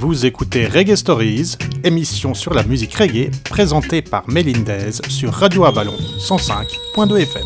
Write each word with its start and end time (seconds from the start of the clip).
Vous 0.00 0.26
écoutez 0.26 0.68
Reggae 0.68 0.94
Stories, 0.94 1.56
émission 1.82 2.32
sur 2.32 2.54
la 2.54 2.62
musique 2.62 2.94
reggae 2.94 3.32
présentée 3.50 4.00
par 4.00 4.22
Melindez 4.28 4.92
sur 5.08 5.32
Radio 5.32 5.64
Avalon 5.64 5.96
105.2 6.20 7.22
FM. 7.22 7.42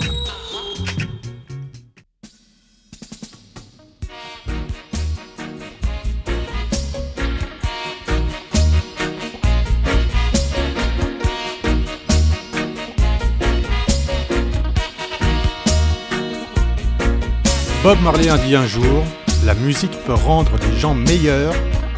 Bob 17.83 17.99
Marley 18.03 18.29
a 18.29 18.37
dit 18.37 18.55
un 18.55 18.67
jour, 18.67 19.03
la 19.47 19.55
musique 19.55 19.93
peut 20.05 20.13
rendre 20.13 20.53
les 20.71 20.79
gens 20.79 20.95
meilleurs, 20.95 21.55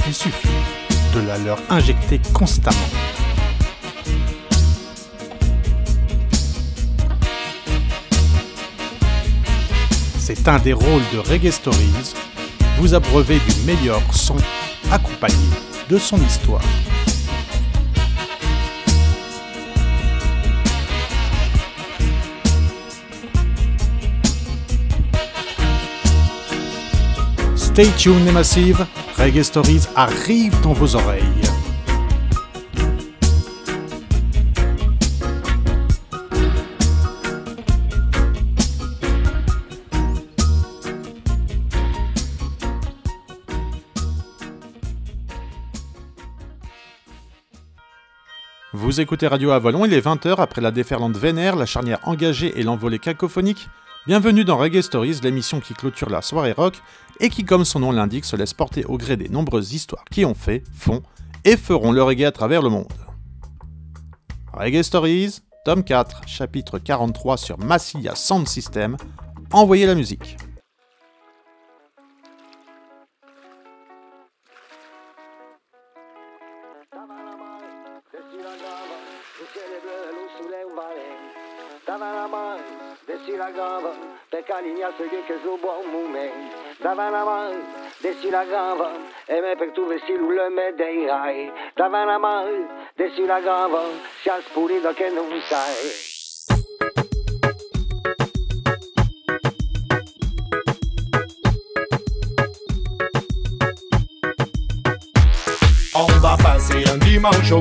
il 0.07 0.15
suffit 0.15 0.49
de 1.15 1.21
la 1.21 1.39
leur 1.39 1.59
injecter 1.71 2.21
constamment. 2.33 2.77
C'est 10.19 10.49
un 10.49 10.59
des 10.59 10.73
rôles 10.73 11.03
de 11.13 11.19
Reggae 11.19 11.51
Stories, 11.51 12.15
vous 12.79 12.95
abreuver 12.95 13.39
du 13.39 13.67
meilleur 13.67 14.01
son 14.13 14.37
accompagné 14.91 15.37
de 15.89 15.99
son 15.99 16.19
histoire. 16.19 16.63
Stay 27.57 27.89
tuned 27.97 28.25
les 28.25 28.33
massives, 28.33 28.87
Reggae 29.25 29.43
Stories 29.43 29.89
arrive 29.97 30.61
dans 30.61 30.75
vos 30.75 30.97
oreilles. 30.97 31.23
Vous 48.75 49.01
écoutez 49.01 49.27
Radio 49.27 49.53
Avalon, 49.53 49.87
il 49.87 49.95
est 49.95 50.05
20h 50.05 50.35
après 50.37 50.61
la 50.61 50.71
déferlante 50.71 51.17
vénère, 51.17 51.57
la 51.57 51.65
charnière 51.65 52.01
engagée 52.03 52.53
et 52.61 52.63
l'envolée 52.63 52.99
cacophonique. 52.99 53.69
Bienvenue 54.07 54.45
dans 54.45 54.59
Reggae 54.59 54.83
Stories, 54.83 55.21
l'émission 55.23 55.61
qui 55.61 55.73
clôture 55.73 56.11
la 56.11 56.21
soirée 56.21 56.53
rock 56.53 56.75
et 57.21 57.29
qui, 57.29 57.45
comme 57.45 57.65
son 57.65 57.81
nom 57.81 57.93
l'indique, 57.93 58.25
se 58.25 58.37
laisse 58.37 58.55
porter 58.55 58.85
au 58.85 58.99
gré 58.99 59.17
des 59.17 59.29
nombreuses 59.29 59.73
histoires 59.73 60.05
qui 60.11 60.25
ont 60.25 60.35
fait, 60.35 60.63
font 60.73 61.03
et 61.45 61.57
feront 61.57 61.93
le 61.93 62.03
reggae 62.03 62.25
à 62.25 62.33
travers 62.33 62.63
le 62.63 62.71
monde. 62.71 62.93
Reggae 64.53 64.83
Stories, 64.83 65.41
tome 65.65 65.85
4, 65.85 66.23
chapitre 66.27 66.79
43 66.79 67.37
sur 67.37 67.59
Massilia 67.59 68.15
Sound 68.15 68.49
System. 68.49 68.97
Envoyez 69.51 69.87
la 69.87 69.95
musique. 69.95 70.37
Desci 83.05 83.37
la 83.37 83.51
grave, 83.51 83.91
per 84.29 84.43
calignasse 84.45 85.09
che 85.09 85.39
su 85.43 85.59
buon 85.61 85.91
momento. 85.91 86.57
Davanti 86.81 87.15
a 87.15 87.25
me, 87.25 87.63
desci 87.99 88.31
la 88.31 88.45
grave, 88.45 88.89
e 89.27 89.41
me 89.41 89.55
per 89.57 89.71
tu 89.73 89.87
vesti 89.87 90.13
le 90.13 90.49
me 90.49 90.73
dei 90.75 91.07
rai. 91.07 91.53
Davanti 91.75 92.11
a 92.11 92.19
me, 92.19 92.69
desci 92.95 93.27
la 93.27 93.41
grave, 93.41 94.01
sia 94.23 94.41
spurito 94.41 94.93
che 94.95 95.11
non 95.11 95.29
sai. 95.47 96.13
On 105.97 106.21
va 106.21 106.37
passer 106.43 106.83
un 106.91 106.99
dimanche 106.99 107.53
au 107.53 107.61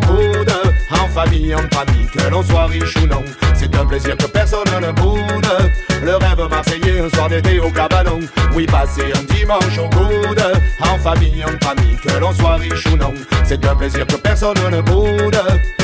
famille, 1.14 1.54
entre 1.54 1.80
amis, 1.80 2.08
que 2.12 2.30
l'on 2.30 2.44
soit 2.44 2.66
riche 2.66 2.96
ou 2.98 3.08
non. 3.08 3.24
C'est 3.54 3.74
un 3.76 3.86
plaisir 3.86 4.18
que 4.18 4.26
personne 4.26 4.68
ne 4.82 4.92
boude. 4.92 5.93
Le 6.04 6.18
rêve 6.18 6.50
marseillais, 6.50 7.00
un 7.00 7.10
soir 7.16 7.30
d'été 7.30 7.60
au 7.60 7.70
cabanon. 7.70 8.20
Oui, 8.54 8.66
passer 8.66 9.06
un 9.16 9.24
dimanche 9.34 9.78
au 9.78 9.90
coude, 9.96 10.44
en 10.82 10.98
famille, 11.00 11.44
entre 11.46 11.70
amis, 11.70 11.96
que 12.04 12.20
l'on 12.20 12.34
soit 12.34 12.56
riche 12.56 12.86
ou 12.88 12.98
non. 12.98 13.14
C'est 13.46 13.66
un 13.66 13.76
plaisir 13.76 14.06
que 14.06 14.16
personne 14.16 14.58
ne 14.70 14.82
boude. 14.82 15.40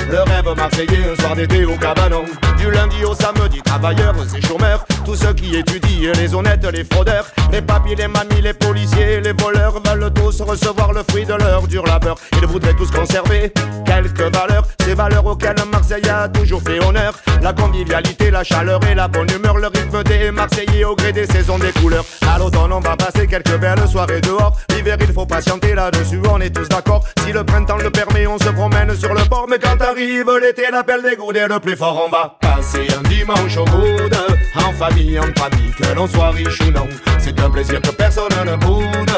Le 0.09 0.17
rêve 0.21 0.57
marseillais, 0.57 1.11
un 1.11 1.21
soir 1.21 1.35
d'été 1.35 1.63
au 1.65 1.75
cabanon. 1.77 2.25
Du 2.57 2.69
lundi 2.69 3.05
au 3.05 3.13
samedi, 3.13 3.61
travailleurs 3.61 4.15
et 4.35 4.41
chômeurs. 4.41 4.85
Tous 5.05 5.15
ceux 5.15 5.33
qui 5.33 5.55
étudient, 5.55 6.11
les 6.13 6.33
honnêtes, 6.33 6.65
les 6.65 6.83
fraudeurs. 6.83 7.27
Les 7.51 7.61
papiers, 7.61 7.95
les 7.95 8.07
mamies, 8.07 8.41
les 8.41 8.53
policiers, 8.53 9.21
les 9.21 9.33
voleurs 9.33 9.81
veulent 9.81 10.11
tous 10.13 10.41
recevoir 10.41 10.91
le 10.93 11.03
fruit 11.09 11.25
de 11.25 11.35
leur 11.35 11.67
dur 11.67 11.85
labeur. 11.85 12.15
Ils 12.41 12.47
voudraient 12.47 12.73
tous 12.73 12.91
conserver 12.91 13.53
quelques 13.85 14.35
valeurs. 14.35 14.65
Ces 14.83 14.95
valeurs 14.95 15.25
auxquelles 15.25 15.55
Marseille 15.71 16.09
a 16.09 16.27
toujours 16.27 16.61
fait 16.61 16.83
honneur. 16.83 17.13
La 17.41 17.53
convivialité, 17.53 18.31
la 18.31 18.43
chaleur 18.43 18.79
et 18.89 18.95
la 18.95 19.07
bonne 19.07 19.29
humeur. 19.29 19.57
Le 19.57 19.67
rythme 19.67 20.03
des 20.09 20.31
Marseillais 20.31 20.83
au 20.83 20.95
gré 20.95 21.13
des 21.13 21.25
saisons, 21.27 21.59
des 21.59 21.71
couleurs. 21.71 22.03
À 22.27 22.37
l'automne, 22.39 22.73
on 22.73 22.79
va 22.79 22.97
passer 22.97 23.27
quelques 23.27 23.57
belles 23.57 23.87
soirées 23.87 24.21
dehors. 24.21 24.53
L'hiver, 24.71 24.97
il 24.99 25.13
faut 25.13 25.25
patienter 25.25 25.75
là-dessus, 25.75 26.19
on 26.29 26.41
est 26.41 26.49
tous 26.49 26.67
d'accord. 26.67 27.03
Si 27.23 27.31
le 27.31 27.43
printemps 27.43 27.77
le 27.77 27.91
permet, 27.91 28.25
on 28.27 28.37
se 28.37 28.49
promène 28.49 28.95
sur 28.95 29.13
le 29.13 29.21
port. 29.29 29.45
Mais 29.49 29.59
quand 29.59 29.79
arrive 29.81 30.29
l'été, 30.41 30.63
l'appel 30.71 31.01
des 31.03 31.15
gourdets 31.15 31.47
le 31.47 31.59
plus 31.59 31.75
fort, 31.75 32.03
on 32.05 32.09
va 32.09 32.37
passer 32.41 32.87
un 32.97 33.07
dimanche 33.07 33.57
au 33.57 33.65
coude. 33.65 34.17
En 34.55 34.73
famille, 34.73 35.19
entre 35.19 35.43
amis, 35.43 35.71
que 35.77 35.95
l'on 35.95 36.07
soit 36.07 36.31
riche 36.31 36.59
ou 36.61 36.71
non. 36.71 36.87
C'est 37.19 37.39
un 37.39 37.49
plaisir 37.49 37.81
que 37.81 37.91
personne 37.91 38.33
ne 38.45 38.55
boude. 38.55 39.11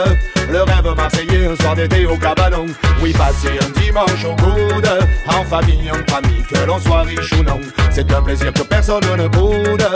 Le 0.49 0.63
rêve 0.63 0.93
marseillais, 0.95 1.47
un 1.47 1.55
soir 1.55 1.75
d'été 1.75 2.05
au 2.05 2.17
cabanon. 2.17 2.65
Oui, 3.01 3.13
passer 3.13 3.57
un 3.61 3.79
dimanche 3.79 4.25
au 4.25 4.35
coude. 4.35 4.89
En 5.27 5.43
famille, 5.45 5.89
entre 5.89 6.15
amis, 6.15 6.43
que 6.49 6.65
l'on 6.65 6.79
soit 6.79 7.03
riche 7.03 7.31
ou 7.39 7.43
non. 7.43 7.61
C'est 7.91 8.11
un 8.11 8.21
plaisir 8.21 8.51
que 8.51 8.63
personne 8.63 9.03
ne 9.17 9.27
boude. 9.27 9.87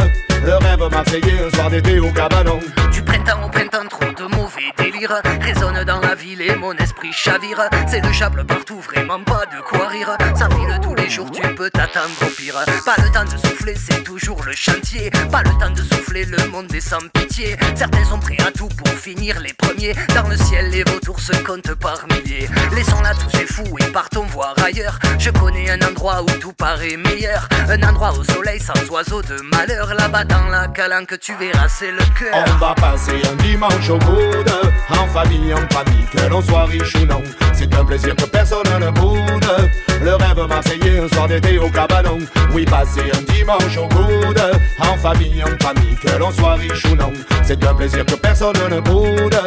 Le 0.44 0.56
rêve 0.58 0.92
marseillais, 0.92 1.46
un 1.46 1.56
soir 1.56 1.70
d'été 1.70 2.00
au 2.00 2.12
cabanon. 2.12 2.60
Du 2.92 3.02
printemps 3.02 3.46
au 3.46 3.50
printemps, 3.50 3.88
trop 3.90 4.06
de 4.06 4.36
mauvais 4.36 4.72
délire 4.78 5.22
Résonne 5.42 5.84
dans 5.84 6.00
la 6.00 6.16
ville 6.16 6.42
et 6.42 6.56
mon 6.56 6.74
esprit 6.74 7.12
chavire. 7.12 7.62
C'est 7.88 8.02
le 8.02 8.12
chable 8.12 8.46
partout, 8.46 8.80
vraiment 8.80 9.22
pas 9.24 9.44
de 9.46 9.62
quoi 9.62 9.88
rire. 9.88 10.16
Ça 10.36 10.48
file 10.50 10.80
tous 10.82 10.96
les 10.96 11.10
jours, 11.10 11.30
tu 11.32 11.42
peux 11.56 11.70
t'attendre 11.70 12.16
au 12.22 12.26
pire. 12.26 12.56
Pas 12.86 12.96
le 13.02 13.12
temps 13.12 13.26
de 13.26 13.38
souffler, 13.38 13.76
c'est 13.76 14.04
toujours 14.04 14.42
le 14.44 14.54
chantier. 14.54 15.10
Pas 15.32 15.44
le 15.44 15.52
temps 15.60 15.72
de 15.72 15.82
souffler, 15.82 16.26
le 16.26 16.48
monde 16.50 16.74
est 16.74 16.82
sans 16.82 17.08
pitié. 17.14 17.56
Certains 17.76 18.04
sont 18.06 18.20
prêts 18.20 18.38
à 18.46 18.52
tout 18.52 18.68
pour 18.68 18.90
finir 18.90 19.40
les 19.40 19.54
premiers. 19.54 19.94
Dans 20.14 20.28
le 20.28 20.38
ciel, 20.38 20.70
les 20.70 20.84
vautours 20.84 21.20
se 21.20 21.34
comptent 21.44 21.76
par 21.76 22.06
milliers. 22.10 22.48
Laissons-la 22.74 23.14
tous 23.16 23.30
ces 23.32 23.46
fous 23.46 23.78
et 23.80 23.92
partons 23.92 24.26
voir 24.26 24.54
ailleurs. 24.64 25.00
Je 25.20 25.30
connais 25.32 25.72
un 25.72 25.82
endroit 25.88 26.22
où 26.22 26.30
tout 26.40 26.54
paraît 26.54 26.98
meilleur. 26.98 27.48
Un 27.70 27.82
endroit 27.84 28.14
au 28.18 28.24
soleil 28.24 28.60
sans 28.60 28.90
oiseaux 28.92 29.22
de 29.22 29.38
malheur. 29.56 29.94
Là-bas 29.96 30.25
dans 30.28 30.48
la 30.50 30.68
calanque, 30.68 31.20
tu 31.20 31.34
verras, 31.36 31.68
c'est 31.68 31.92
le 31.92 32.04
cœur 32.18 32.34
On 32.34 32.58
va 32.58 32.74
passer 32.76 33.22
un 33.32 33.36
dimanche 33.44 33.90
au 33.90 34.00
coude, 34.00 34.52
en 34.90 35.08
famille, 35.08 35.54
entre 35.54 35.78
amis, 35.78 36.06
que 36.12 36.30
l'on 36.30 36.42
soit 36.42 36.66
riche 36.66 36.96
ou 36.96 37.06
non. 37.06 37.22
C'est 37.54 37.74
un 37.74 37.86
plaisir 37.86 38.16
que 38.16 38.26
personne 38.26 38.68
ne 38.80 38.90
boude. 38.92 39.72
Le 40.02 40.16
rêve 40.16 40.48
marseillais, 40.48 41.00
un 41.00 41.08
soir 41.08 41.28
d'été 41.28 41.58
au 41.58 41.70
cabanon. 41.70 42.20
Oui, 42.54 42.66
passer 42.66 43.12
un 43.14 43.34
dimanche 43.34 43.78
au 43.78 43.88
coude, 43.88 44.42
en 44.80 44.98
famille, 44.98 45.44
entre 45.44 45.68
amis, 45.68 45.96
que 46.02 46.18
l'on 46.18 46.32
soit 46.32 46.56
riche 46.56 46.86
ou 46.86 46.96
non. 46.96 47.14
C'est 47.44 47.64
un 47.66 47.74
plaisir 47.74 48.06
que 48.06 48.16
personne 48.16 48.58
ne 48.70 48.80
boude. 48.80 49.40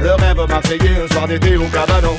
Le 0.00 0.10
rêve 0.12 0.48
marseillais, 0.48 1.04
un 1.04 1.12
soir 1.12 1.28
d'été 1.28 1.56
au 1.56 1.66
cabanon. 1.68 2.16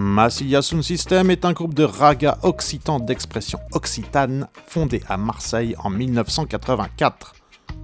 Massilia 0.00 0.62
Sound 0.62 0.84
System 0.84 1.28
est 1.28 1.44
un 1.44 1.52
groupe 1.52 1.74
de 1.74 1.82
raga 1.82 2.38
occitan 2.44 3.00
d'expression 3.00 3.58
occitane 3.72 4.46
fondé 4.68 5.02
à 5.08 5.16
Marseille 5.16 5.74
en 5.82 5.90
1984. 5.90 7.34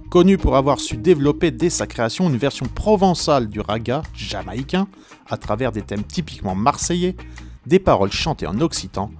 Connu 0.09 0.37
pour 0.37 0.55
avoir 0.55 0.79
su 0.79 0.95
développer 0.95 1.51
dès 1.51 1.69
sa 1.69 1.87
création 1.87 2.29
une 2.29 2.37
version 2.37 2.67
provençale 2.67 3.49
du 3.49 3.59
raga 3.59 4.01
jamaïcain 4.13 4.87
à 5.29 5.35
travers 5.35 5.73
des 5.73 5.81
thèmes 5.81 6.05
typiquement 6.05 6.55
marseillais, 6.55 7.17
des 7.65 7.79
paroles 7.79 8.13
chantées 8.13 8.47
en 8.47 8.61
occitan 8.61 9.11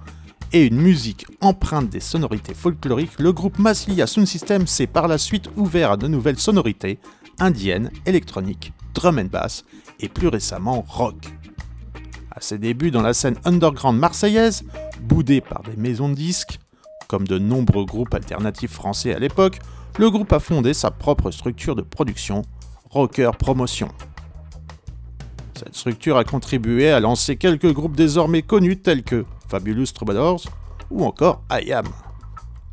et 0.54 0.64
une 0.64 0.80
musique 0.80 1.26
empreinte 1.42 1.90
des 1.90 2.00
sonorités 2.00 2.54
folkloriques, 2.54 3.18
le 3.18 3.34
groupe 3.34 3.58
Massilia 3.58 4.06
Sound 4.06 4.26
System 4.26 4.66
s'est 4.66 4.86
par 4.86 5.06
la 5.06 5.18
suite 5.18 5.50
ouvert 5.58 5.90
à 5.90 5.96
de 5.98 6.08
nouvelles 6.08 6.38
sonorités 6.38 6.98
indiennes, 7.40 7.90
électroniques, 8.06 8.72
drum 8.94 9.18
and 9.18 9.26
bass 9.26 9.66
et 10.00 10.08
plus 10.08 10.28
récemment 10.28 10.82
rock. 10.88 11.35
À 12.36 12.42
ses 12.42 12.58
débuts 12.58 12.90
dans 12.90 13.00
la 13.00 13.14
scène 13.14 13.36
underground 13.46 13.98
marseillaise, 13.98 14.62
boudé 15.00 15.40
par 15.40 15.62
des 15.62 15.74
maisons 15.76 16.10
de 16.10 16.14
disques, 16.14 16.58
comme 17.08 17.26
de 17.26 17.38
nombreux 17.38 17.86
groupes 17.86 18.12
alternatifs 18.12 18.72
français 18.72 19.14
à 19.14 19.18
l'époque, 19.18 19.58
le 19.98 20.10
groupe 20.10 20.34
a 20.34 20.38
fondé 20.38 20.74
sa 20.74 20.90
propre 20.90 21.30
structure 21.30 21.74
de 21.74 21.80
production, 21.80 22.42
Rocker 22.90 23.30
Promotion. 23.38 23.88
Cette 25.54 25.74
structure 25.74 26.18
a 26.18 26.24
contribué 26.24 26.90
à 26.90 27.00
lancer 27.00 27.36
quelques 27.36 27.72
groupes 27.72 27.96
désormais 27.96 28.42
connus 28.42 28.80
tels 28.80 29.02
que 29.02 29.24
Fabulous 29.48 29.86
Troubadours 29.94 30.44
ou 30.90 31.06
encore 31.06 31.42
IAM. 31.50 31.86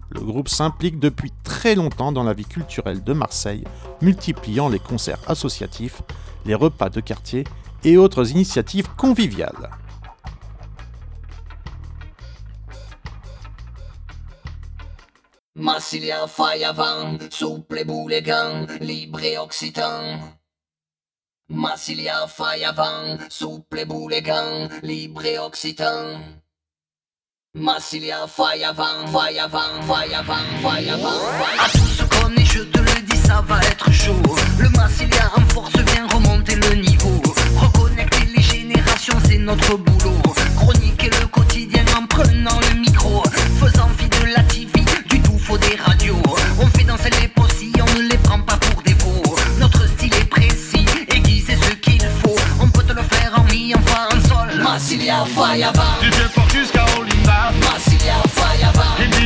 Le 0.09 0.19
groupe 0.19 0.49
s'implique 0.49 0.99
depuis 0.99 1.31
très 1.45 1.75
longtemps 1.75 2.11
dans 2.11 2.23
la 2.23 2.33
vie 2.33 2.43
culturelle 2.43 3.01
de 3.01 3.13
Marseille, 3.13 3.63
multipliant 4.01 4.67
les 4.67 4.79
concerts 4.79 5.21
associatifs, 5.27 6.01
les 6.45 6.53
repas 6.53 6.89
de 6.89 6.99
quartier 6.99 7.45
et 7.83 7.97
autres 7.97 8.31
initiatives 8.31 8.89
conviviales. 8.95 9.69
Massilia 15.55 16.27
fai 16.27 16.63
avant, 16.65 17.17
souple 17.29 17.85
boulégan, 17.85 18.65
libre 18.81 19.23
et 19.23 19.37
occitan. 19.37 20.19
Massilia 21.49 22.27
fai 22.27 22.65
avant, 22.65 23.17
souple 23.29 23.85
boulégan, 23.85 24.67
libre 24.81 25.25
et 25.25 25.37
occitan. 25.37 26.19
Massilia 27.53 28.25
fai 28.27 28.63
avant, 28.63 29.05
fai 29.07 29.37
avant, 29.37 29.81
fai 29.83 30.13
avant, 30.15 30.33
fai 30.63 30.89
avant. 30.89 31.21
À 31.59 31.69
tous 31.69 32.03
comme 32.19 32.39
je 32.39 32.63
te 32.63 32.79
le 32.79 33.01
dis, 33.03 33.17
ça 33.17 33.41
va 33.47 33.59
être 33.61 33.91
chaud. 33.91 34.21
Le 34.57 34.69
Massilia 34.69 35.31
en 35.35 35.41
force 35.53 35.77
vient 35.77 36.07
remonter 36.07 36.55
le 36.55 36.75
niveau. 36.75 37.32
Reconnecter 37.55 38.27
les 38.35 38.41
générations, 38.41 39.17
c'est 39.27 39.37
notre 39.37 39.77
boulot. 39.77 40.17
Chroniquer 40.57 41.09
le 41.19 41.27
quotidien 41.27 41.85
en 41.97 42.05
prenant 42.07 42.59
le 42.69 42.79
micro. 42.79 43.23
Faisant 43.59 43.89
fi 43.97 44.07
de 44.09 44.33
la 44.33 44.43
TV, 44.43 44.71
du 45.09 45.19
tout 45.21 45.37
faux 45.37 45.57
des 45.57 45.75
radios. 45.75 46.21
On 46.59 46.67
fait 46.67 46.83
danser 46.83 47.09
les 47.21 47.27
possis, 47.27 47.71
on 47.79 47.99
ne 47.99 48.09
les 48.09 48.17
prend 48.17 48.39
pas 48.39 48.57
pour 48.57 48.81
des 48.83 48.93
veaux. 48.93 49.35
Notre 49.59 49.87
style 49.87 50.13
est 50.13 50.25
précis, 50.29 50.85
aiguisé 51.09 51.55
ce 51.61 51.73
qu'il 51.75 52.01
faut. 52.23 52.35
On 52.61 52.67
peut 52.67 52.83
te 52.83 52.93
le 52.93 53.03
faire 53.03 53.31
en 53.37 53.43
mi, 53.45 53.73
en 53.75 53.81
fa, 53.81 54.07
en 54.07 54.21
sol. 54.27 54.61
Massilia 54.63 55.25
fai 55.25 55.63
avant, 55.63 55.99
Du 56.01 56.09
vieux 56.09 56.29
port 56.33 56.49
jusqu'à 56.49 56.85
Olinda. 56.97 57.51
Massilia 57.61 58.21
fai 58.29 59.22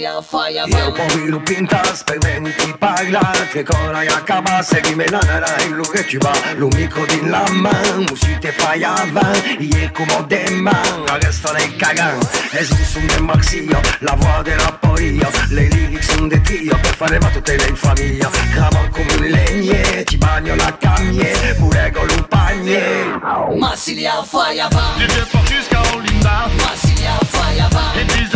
familia 0.00 0.22
falla. 0.22 0.66
Yo 0.66 0.94
moví 0.96 1.30
los 1.30 1.42
pintas, 1.42 2.04
peventi 2.04 2.74
bailar, 2.78 3.36
te 3.52 3.64
cora 3.64 4.04
y 4.04 4.08
acaba, 4.08 4.62
seguime 4.62 5.06
la 5.06 5.20
nara 5.20 5.56
en 5.62 5.76
lo 5.76 5.84
che 5.84 6.06
chiva, 6.06 6.32
va. 6.32 6.68
mico 6.76 7.04
di 7.06 7.28
la 7.28 7.44
man, 7.50 8.06
musite 8.08 8.52
fallaban, 8.52 9.34
y 9.58 9.70
es 9.76 9.92
como 9.92 10.22
de 10.28 10.50
man, 10.50 10.74
resta 11.20 11.52
le 11.52 11.76
cagan, 11.76 12.18
es 12.52 12.70
un 12.70 12.84
son 12.84 13.06
de 13.08 13.20
maxillo, 13.20 13.80
la 14.00 14.14
voz 14.14 14.44
de 14.44 14.56
raporillo, 14.56 15.28
le 15.50 15.68
lyrics 15.68 16.06
son 16.06 16.28
de 16.28 16.38
tío, 16.40 16.76
per 16.80 16.94
fare 16.94 17.18
ma 17.20 17.28
tutte 17.30 17.56
le 17.56 17.68
infamia, 17.68 18.30
cava 18.54 18.88
come 18.90 19.14
un 19.18 19.30
legne, 19.30 20.04
ci 20.04 20.16
bagno 20.16 20.54
la 20.56 20.76
cagne, 20.78 21.32
murego 21.58 22.04
lumpagne. 22.04 23.18
Masilia 23.56 24.22
falla 24.22 24.68
va, 24.68 24.94
DJ 24.96 25.26
Focus 25.28 25.68
Carolinda, 25.68 26.48
Masilia 26.56 27.18
falla 27.26 27.68
va, 27.70 28.29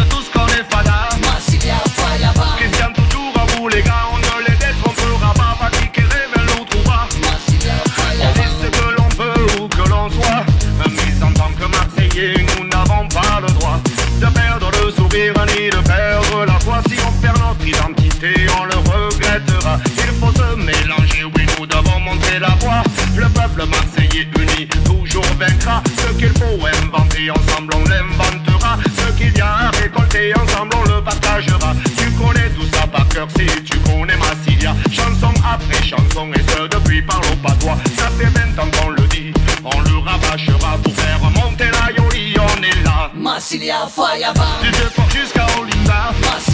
identité, 17.67 18.35
on 18.61 18.65
le 18.65 18.77
regrettera. 18.77 19.79
Il 19.99 20.13
faut 20.21 20.33
se 20.33 20.57
mélanger, 20.57 21.25
oui, 21.25 21.47
nous 21.59 21.67
devons 21.67 22.01
montrer 22.01 22.39
la 22.39 22.55
voie. 22.61 22.83
Le 23.17 23.29
peuple 23.29 23.67
marseillais 23.69 24.29
uni 24.39 24.67
toujours 24.85 25.25
vaincra. 25.39 25.83
Ce 25.99 26.13
qu'il 26.19 26.31
faut 26.31 26.59
inventer, 26.83 27.31
ensemble 27.31 27.75
on 27.75 27.85
l'inventera. 27.89 28.79
Ce 28.97 29.13
qu'il 29.13 29.37
y 29.37 29.41
a 29.41 29.69
à 29.69 29.71
récolter, 29.71 30.33
ensemble 30.37 30.75
on 30.77 30.94
le 30.94 31.03
partagera. 31.03 31.75
Tu 31.97 32.11
connais 32.13 32.51
tout 32.51 32.67
ça 32.73 32.87
par 32.87 33.09
cœur 33.09 33.29
si 33.37 33.47
tu 33.63 33.79
connais 33.79 34.17
Massilia. 34.17 34.75
Chanson 34.91 35.33
après 35.44 35.83
chanson, 35.83 36.31
et 36.35 36.43
ce 36.51 36.69
depuis 36.69 37.03
par 37.03 37.21
le 37.21 37.37
patois. 37.37 37.79
Ça 37.97 38.09
fait 38.19 38.27
20 38.27 38.63
ans 38.63 38.71
qu'on 38.79 38.91
le 38.91 39.03
dit, 39.09 39.33
on 39.65 39.81
le 39.81 39.99
rabâchera 39.99 40.79
pour 40.83 40.93
faire 40.94 41.21
monter 41.31 41.67
la 41.71 41.93
yoli, 41.97 42.35
on 42.39 42.63
est 42.63 42.85
là. 42.85 43.11
Massilia 43.15 43.87
fai 43.89 44.25
avant, 44.25 44.43
Du 44.63 44.71
vieux 44.71 44.91
port 44.94 45.11
jusqu'à 45.11 45.47
Olinda, 45.59 46.13
Massilia 46.21 46.54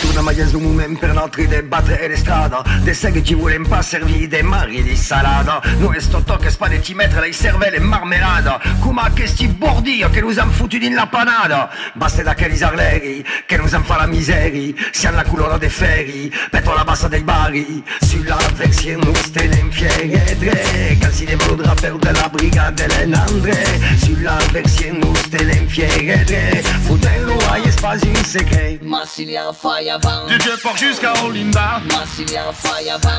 una 0.11 0.21
maglia 0.21 0.45
su 0.45 0.59
moment 0.59 0.99
per 0.99 1.13
l'altri 1.13 1.47
de 1.47 1.63
battere 1.63 2.07
le 2.07 2.15
strada. 2.15 2.63
De 2.81 2.93
sé 2.93 3.11
che 3.11 3.23
ci 3.23 3.33
vuole 3.33 3.55
un 3.55 3.67
pa' 3.67 3.81
servire 3.81 4.27
dei 4.27 4.43
mari 4.43 4.83
di 4.83 4.95
salata 4.95 5.61
Noi 5.77 5.99
sto 6.01 6.21
tocco 6.21 6.45
e 6.45 6.49
spade 6.49 6.79
ti 6.79 6.93
mettere 6.93 7.27
le 7.27 7.33
cervelle 7.33 7.77
e 7.77 7.79
marmelada 7.79 8.59
Come 8.79 9.01
a 9.01 9.11
questi 9.11 9.47
bordi 9.47 10.05
che 10.11 10.21
nous 10.21 10.37
han 10.37 10.51
foutu 10.51 10.77
in 10.77 10.93
la 10.93 11.07
panada. 11.07 11.69
Basta 11.93 12.23
da 12.23 12.33
che 12.33 12.47
li 12.47 12.61
arleri 12.61 13.25
che 13.45 13.57
nous 13.57 13.73
han 13.73 13.83
fa 13.83 13.97
la 13.97 14.07
miseri. 14.07 14.75
Siamo 14.91 15.17
la 15.17 15.23
colonna 15.23 15.57
dei 15.57 15.69
ferri, 15.69 16.31
petto 16.49 16.73
la 16.73 16.83
bassa 16.83 17.07
dei 17.07 17.23
bari. 17.23 17.83
Sulla 18.01 18.37
versione 18.55 19.03
nous 19.03 19.31
tenem 19.31 19.69
fieri 19.71 20.11
e 20.11 20.37
tre 20.37 20.97
Calci 20.99 21.25
de 21.25 21.35
voudra 21.35 21.73
per 21.73 21.95
della 21.97 22.29
brigata 22.29 22.85
dell'andre 22.85 23.79
Sulla 23.97 24.37
versione 24.51 24.99
nous 24.99 25.29
tenem 25.29 25.67
fieri 25.67 26.09
e 26.09 26.23
tre 26.23 26.61
Futello 26.81 27.37
hai 27.49 27.69
spazio 27.71 28.09
in 28.09 28.23
secret 28.23 28.81
Ma 28.81 29.05
si 29.05 29.25
li 29.25 29.37
affai 29.37 29.89
a 29.89 29.97
Du 30.27 30.37
vieux 30.37 30.57
port 30.61 30.77
jusqu'à 30.77 31.13
Olinda, 31.25 31.81
Massilia 31.91 32.51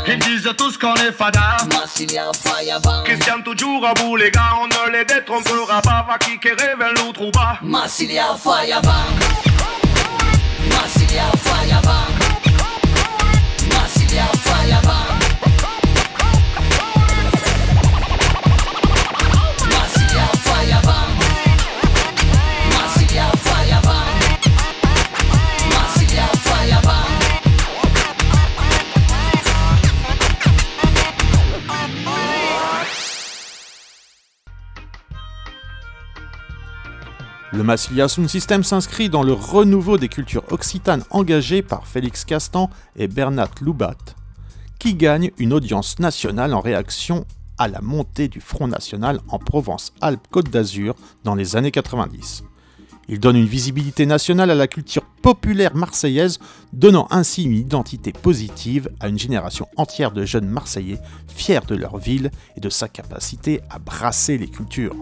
ils 0.06 0.18
disent 0.18 0.48
tous 0.56 0.78
qu'on 0.78 0.94
est 0.94 1.12
fada. 1.12 1.56
Massilia. 1.78 2.30
Christian 3.04 3.40
toujours 3.44 3.86
à 3.86 3.94
vous 3.98 4.16
les 4.16 4.30
gars, 4.30 4.54
on 4.60 4.66
ne 4.66 4.92
les 4.92 5.04
détrompera 5.04 5.80
pas. 5.82 6.06
Va 6.08 6.18
qui 6.18 6.38
révèle 6.48 6.94
l'autre 6.96 7.30
va. 7.34 7.58
Massilia 7.62 8.36
fai 8.36 8.72
avant. 8.72 8.92
Massilia 10.70 11.32
fai 11.36 11.72
Le 37.62 37.66
Massilia 37.68 38.08
Sound 38.08 38.28
System 38.28 38.64
s'inscrit 38.64 39.08
dans 39.08 39.22
le 39.22 39.34
renouveau 39.34 39.96
des 39.96 40.08
cultures 40.08 40.42
occitanes 40.50 41.04
engagées 41.10 41.62
par 41.62 41.86
Félix 41.86 42.24
Castan 42.24 42.68
et 42.96 43.06
Bernat 43.06 43.50
Loubat, 43.60 43.94
qui 44.80 44.96
gagnent 44.96 45.30
une 45.38 45.52
audience 45.52 46.00
nationale 46.00 46.54
en 46.54 46.60
réaction 46.60 47.24
à 47.58 47.68
la 47.68 47.80
montée 47.80 48.26
du 48.26 48.40
Front 48.40 48.66
National 48.66 49.20
en 49.28 49.38
Provence-Alpes-Côte 49.38 50.50
d'Azur 50.50 50.96
dans 51.22 51.36
les 51.36 51.54
années 51.54 51.70
90. 51.70 52.42
Il 53.08 53.20
donne 53.20 53.36
une 53.36 53.46
visibilité 53.46 54.06
nationale 54.06 54.50
à 54.50 54.56
la 54.56 54.66
culture 54.66 55.04
populaire 55.22 55.76
marseillaise, 55.76 56.40
donnant 56.72 57.06
ainsi 57.12 57.44
une 57.44 57.52
identité 57.52 58.12
positive 58.12 58.90
à 58.98 59.06
une 59.06 59.20
génération 59.20 59.68
entière 59.76 60.10
de 60.10 60.24
jeunes 60.24 60.48
Marseillais 60.48 60.98
fiers 61.28 61.60
de 61.68 61.76
leur 61.76 61.98
ville 61.98 62.32
et 62.56 62.60
de 62.60 62.70
sa 62.70 62.88
capacité 62.88 63.60
à 63.70 63.78
brasser 63.78 64.36
les 64.36 64.48
cultures. 64.48 64.96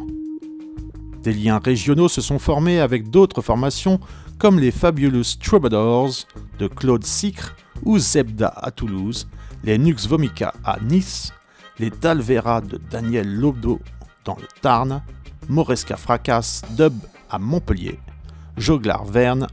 Des 1.22 1.34
liens 1.34 1.60
régionaux 1.62 2.08
se 2.08 2.22
sont 2.22 2.38
formés 2.38 2.80
avec 2.80 3.10
d'autres 3.10 3.42
formations 3.42 4.00
comme 4.38 4.58
les 4.58 4.70
Fabulous 4.70 5.36
Troubadours 5.38 6.26
de 6.58 6.66
Claude 6.66 7.04
Sicre 7.04 7.54
ou 7.84 7.98
Zebda 7.98 8.48
à 8.56 8.70
Toulouse, 8.70 9.28
les 9.62 9.76
Nux 9.76 10.08
Vomica 10.08 10.54
à 10.64 10.78
Nice, 10.80 11.32
les 11.78 11.90
Dalvera 11.90 12.62
de 12.62 12.80
Daniel 12.90 13.30
Lobdo 13.34 13.80
dans 14.24 14.36
le 14.36 14.46
Tarn, 14.62 15.02
Moresca 15.48 15.96
Fracas 15.96 16.62
Dub 16.70 16.94
à 17.28 17.38
Montpellier, 17.38 17.98
Joglar 18.56 19.04
Verne 19.04 19.46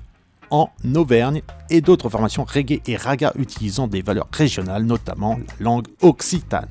en 0.49 0.69
Auvergne 0.95 1.41
et 1.69 1.81
d'autres 1.81 2.09
formations 2.09 2.45
reggae 2.45 2.81
et 2.87 2.95
raga 2.95 3.33
utilisant 3.37 3.87
des 3.87 4.01
valeurs 4.01 4.29
régionales, 4.31 4.83
notamment 4.83 5.37
la 5.59 5.65
langue 5.65 5.87
occitane. 6.01 6.69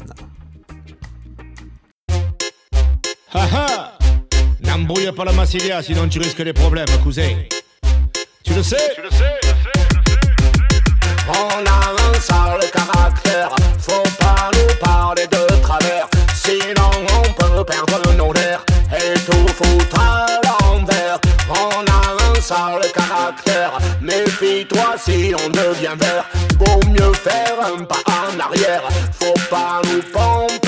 N'embrouille 4.61 5.11
pas 5.13 5.25
la 5.25 5.33
Massilia, 5.33 5.83
sinon 5.83 6.09
tu 6.09 6.19
risques 6.19 6.43
des 6.43 6.53
problèmes, 6.53 6.87
cousin. 7.03 7.31
Tu 8.43 8.55
le 8.55 8.63
sais 8.63 8.77
Tu 8.95 9.03
le 9.03 9.11
sais, 9.11 9.35
On 11.29 11.67
a 11.67 12.11
un 12.11 12.21
sale 12.21 12.71
caractère, 12.73 13.51
faut 13.79 14.03
pas 14.19 14.51
nous 14.55 14.75
parler 14.81 15.27
de 15.27 15.61
travers, 15.63 16.09
sinon 16.35 16.91
on 17.19 17.33
peut 17.33 17.65
perdre 17.65 18.01
nos 18.17 18.33
nerfs 18.33 18.65
et 18.93 19.15
tout 19.21 19.49
foutre 19.49 20.01
à 20.01 20.27
l'envers. 20.45 21.19
On 21.51 21.81
a 21.85 22.31
un 22.31 22.41
sale 22.41 22.91
caractère, 22.95 23.79
méfie-toi 24.01 24.95
si 24.99 25.35
on 25.45 25.49
devient 25.51 25.97
vert, 25.99 26.25
vaut 26.59 26.89
mieux 26.89 27.13
faire 27.13 27.57
un 27.63 27.85
pas 27.85 28.03
en 28.07 28.41
arrière, 28.41 28.83
faut 29.21 29.35
pas 29.51 29.83
nous 29.85 30.03
pomper. 30.13 30.66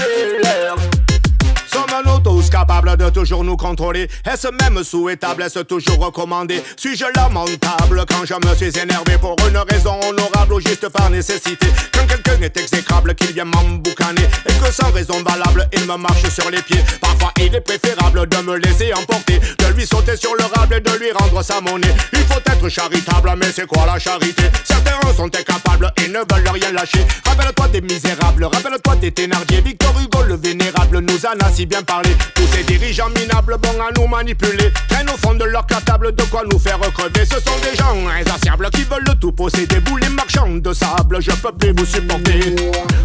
De 2.69 3.11
toujours 3.11 3.45
nous 3.45 3.57
contrôler. 3.57 4.09
Est-ce 4.25 4.49
même 4.63 4.85
souhaitable, 4.85 5.43
est-ce 5.43 5.61
toujours 5.61 5.99
recommandé? 5.99 6.63
Suis-je 6.77 7.05
lamentable 7.17 8.05
quand 8.09 8.25
je 8.25 8.35
me 8.49 8.55
suis 8.55 8.79
énervé 8.79 9.19
pour 9.19 9.37
une 9.49 9.59
raison 9.59 9.99
honorable 10.09 10.55
ou 10.55 10.61
juste 10.61 10.89
par 10.89 11.11
nécessité? 11.11 11.67
Quand 11.93 12.07
quelqu'un 12.07 12.41
est 12.43 12.57
exécrable, 12.57 13.15
qu'il 13.15 13.33
vient 13.33 13.45
m'emboucaner. 13.45 14.23
Et 14.47 14.53
que 14.65 14.73
sans 14.73 14.91
raison 14.93 15.23
valable, 15.23 15.69
il 15.73 15.81
me 15.81 15.97
marche 15.97 16.29
sur 16.29 16.51
les 16.51 16.63
pieds. 16.63 16.81
Parfois 17.01 17.33
il 17.41 17.55
est 17.55 17.61
préférable 17.61 18.29
de 18.29 18.37
me 18.39 18.57
laisser 18.57 18.93
emporter 18.95 19.41
sauter 19.87 20.17
sur 20.17 20.35
le 20.35 20.45
rable 20.45 20.75
et 20.75 20.81
de 20.81 20.91
lui 20.99 21.13
rendre 21.13 21.43
sa 21.43 21.61
monnaie. 21.61 21.95
Il 22.13 22.25
faut 22.25 22.41
être 22.41 22.69
charitable, 22.69 23.33
mais 23.39 23.53
c'est 23.55 23.67
quoi 23.67 23.87
la 23.87 23.99
charité? 23.99 24.45
Certains 24.65 24.99
sont 25.17 25.27
incapables 25.27 25.93
et 25.97 26.09
ne 26.09 26.19
veulent 26.19 26.49
rien 26.53 26.73
lâcher. 26.73 27.05
Rappelle-toi 27.25 27.69
des 27.69 27.81
misérables, 27.81 28.45
rappelle-toi 28.45 28.97
des 28.97 29.13
Thénardier 29.13 29.61
Victor 29.61 29.95
Hugo 30.01 30.23
le 30.29 30.37
vénérable 30.37 31.01
nous 31.01 31.27
en 31.27 31.45
a 31.45 31.51
si 31.51 31.67
bien 31.67 31.83
parlé. 31.83 32.11
Tous 32.35 32.47
ces 32.53 32.63
dirigeants 32.63 33.09
minables 33.11 33.57
bons 33.59 33.81
à 33.81 33.91
nous 33.99 34.07
manipuler. 34.07 34.71
Traînent 34.89 35.11
au 35.11 35.17
fond 35.17 35.35
de 35.35 35.45
leur 35.45 35.67
cartable 35.67 36.15
de 36.15 36.23
quoi 36.25 36.43
nous 36.51 36.59
faire 36.59 36.79
crever. 36.79 37.25
Ce 37.25 37.41
sont 37.41 37.59
des 37.63 37.77
gens 37.77 37.97
insatiables 38.09 38.69
qui 38.71 38.85
veulent 38.85 39.19
tout 39.21 39.33
posséder. 39.33 39.81
Vous 39.87 39.97
les 39.97 40.09
marchands 40.11 40.57
de 40.57 40.73
sable, 40.73 41.21
je 41.21 41.31
peux 41.31 41.53
plus 41.53 41.73
vous 41.73 41.87
supporter. 41.87 42.55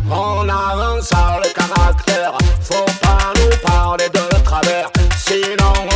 On 0.10 0.48
a 0.50 0.96
un 0.96 1.01
sale 1.01 1.44
caractère, 1.56 2.38
faut 2.62 2.86
pas 3.01 3.34
nous 3.36 3.58
parler 3.65 4.10
de 4.10 4.44
travers, 4.44 4.92
sinon 5.18 5.92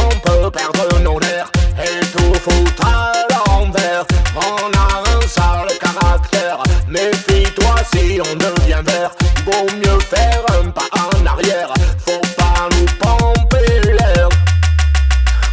perdre 0.51 0.99
nos 1.01 1.19
nerfs 1.19 1.51
et 1.79 1.99
tout 2.07 2.33
foutre 2.39 2.85
à 2.85 3.11
l'envers. 3.29 4.05
On 4.35 4.71
a 4.77 5.03
un 5.17 5.21
sale 5.27 5.77
caractère, 5.79 6.63
méfie-toi 6.87 7.75
si 7.93 8.19
on 8.21 8.35
devient 8.35 8.81
vert, 8.85 9.11
vaut 9.45 9.67
mieux 9.75 9.99
faire 9.99 10.43
un 10.61 10.69
pas 10.69 10.89
en 10.93 11.25
arrière, 11.25 11.73
faut 12.05 12.21
pas 12.37 12.69
nous 12.71 12.85
pomper 12.99 13.81
l'air. 13.91 14.29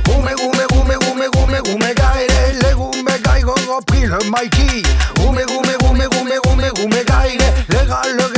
Rume, 0.06 0.28
rume, 0.28 0.64
rume, 0.70 0.96
rume, 1.00 1.28
rume, 1.34 1.60
rume, 1.66 1.94
gaire, 1.94 2.52
les 2.62 2.72
rume, 2.72 3.04
gaire 3.24 3.46
repris 3.46 4.04
le 4.06 4.18
Mikey. 4.30 4.82
Rume, 5.20 5.38
rume, 5.48 5.76
rume, 5.82 6.08
rume, 6.12 6.34
rume, 6.44 6.70
rume, 6.76 7.04
gaire, 7.04 7.52
les 7.70 7.90
râleurs 7.90 8.30
et 8.32 8.33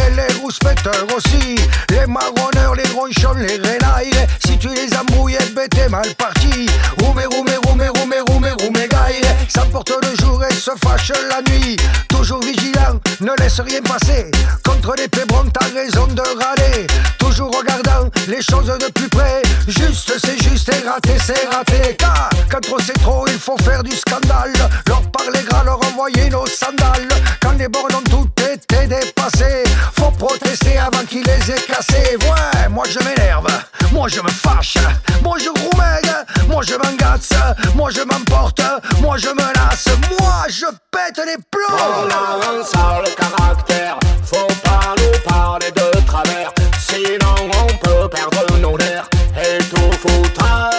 aussi. 1.17 1.57
Les 1.91 2.07
marronneurs, 2.07 2.75
les 2.75 2.89
ronchons, 2.95 3.35
les 3.37 3.57
renailles, 3.57 4.27
si 4.45 4.59
tu 4.59 4.69
les 4.69 4.97
embrouilles, 4.97 5.39
ben 5.55 5.69
t'es 5.69 5.89
mal 5.89 6.15
parti. 6.15 6.67
Rume, 6.99 7.23
rume, 7.33 7.51
rume, 7.67 7.91
rume, 7.95 8.15
rume, 8.29 8.55
rume, 8.61 8.89
gaire, 8.89 9.37
ça 9.49 9.63
porte 9.73 9.93
le 10.03 10.17
jour 10.17 10.43
et 10.45 10.55
se 10.55 10.71
fâche 10.85 11.13
la 11.29 11.43
nuit. 11.51 11.77
Toujours 12.09 12.41
vigilant, 12.41 13.01
ne 13.21 13.33
laisse 13.41 13.61
rien 13.61 13.81
passer. 13.83 14.31
Contre 14.65 14.95
les 14.97 15.09
pébrons, 15.09 15.45
t'as 15.53 15.67
raison 15.75 16.07
de 16.07 16.21
râler. 16.21 16.87
Toujours 17.19 17.51
regardant 17.57 18.09
les 18.29 18.43
choses 18.43 18.67
de 18.67 18.91
plus 18.93 19.09
près. 19.09 19.43
Juste, 19.67 20.13
c'est 20.25 20.43
juste 20.43 20.69
et 20.69 20.89
raté, 20.89 21.17
c'est 21.25 21.49
raté. 21.53 21.97
Car 21.99 22.31
quand 22.51 22.61
trop 22.61 22.79
c'est 22.79 22.99
trop, 23.01 23.27
il 23.27 23.39
faut 23.39 23.59
faire 23.59 23.83
du 23.83 23.97
scandale. 23.97 24.53
Leur 24.87 25.03
parler 25.11 25.41
gras, 25.49 25.65
leur 25.65 25.85
envoyer 25.87 26.31
nos 26.31 26.47
sandales. 26.47 27.09
Quand 27.41 27.59
les 27.59 27.69
bornes 27.69 27.95
ont 27.95 28.11
tout 28.11 28.29
été 28.43 28.87
dépassées, 28.87 29.65
faut 29.99 30.11
protester 30.39 30.79
avant 30.79 31.05
qu'ils 31.05 31.25
les 31.25 31.51
aient 31.51 31.67
cassés. 31.67 32.17
Ouais, 32.23 32.69
moi 32.69 32.85
je 32.89 32.99
m'énerve, 33.01 33.47
moi 33.93 34.09
je 34.09 34.21
me 34.21 34.29
fâche, 34.29 34.77
moi 35.23 35.37
je 35.39 35.49
roumègue, 35.49 36.49
moi 36.49 36.63
je 36.63 36.75
m'engace, 36.75 37.31
moi 37.75 37.91
je 37.91 38.03
m'emporte, 38.03 38.61
moi 39.01 39.17
je 39.19 39.29
menace, 39.29 39.89
moi 40.21 40.47
je 40.49 40.67
pète 40.91 41.25
les 41.25 41.37
plombs. 41.51 41.77
On 41.79 42.09
a 42.11 42.59
un 42.59 42.65
sale 42.65 43.15
caractère, 43.15 43.99
faut 44.25 44.47
pas 44.63 44.95
nous 44.97 45.31
parler 45.31 45.71
de 45.71 46.07
travers, 46.07 46.53
sinon 46.79 47.35
on 47.63 47.77
peut 47.79 48.09
perdre 48.09 48.59
nos 48.59 48.77
nerfs. 48.77 49.09
Et 49.37 49.59
tout 49.65 49.93
foutre 49.93 50.76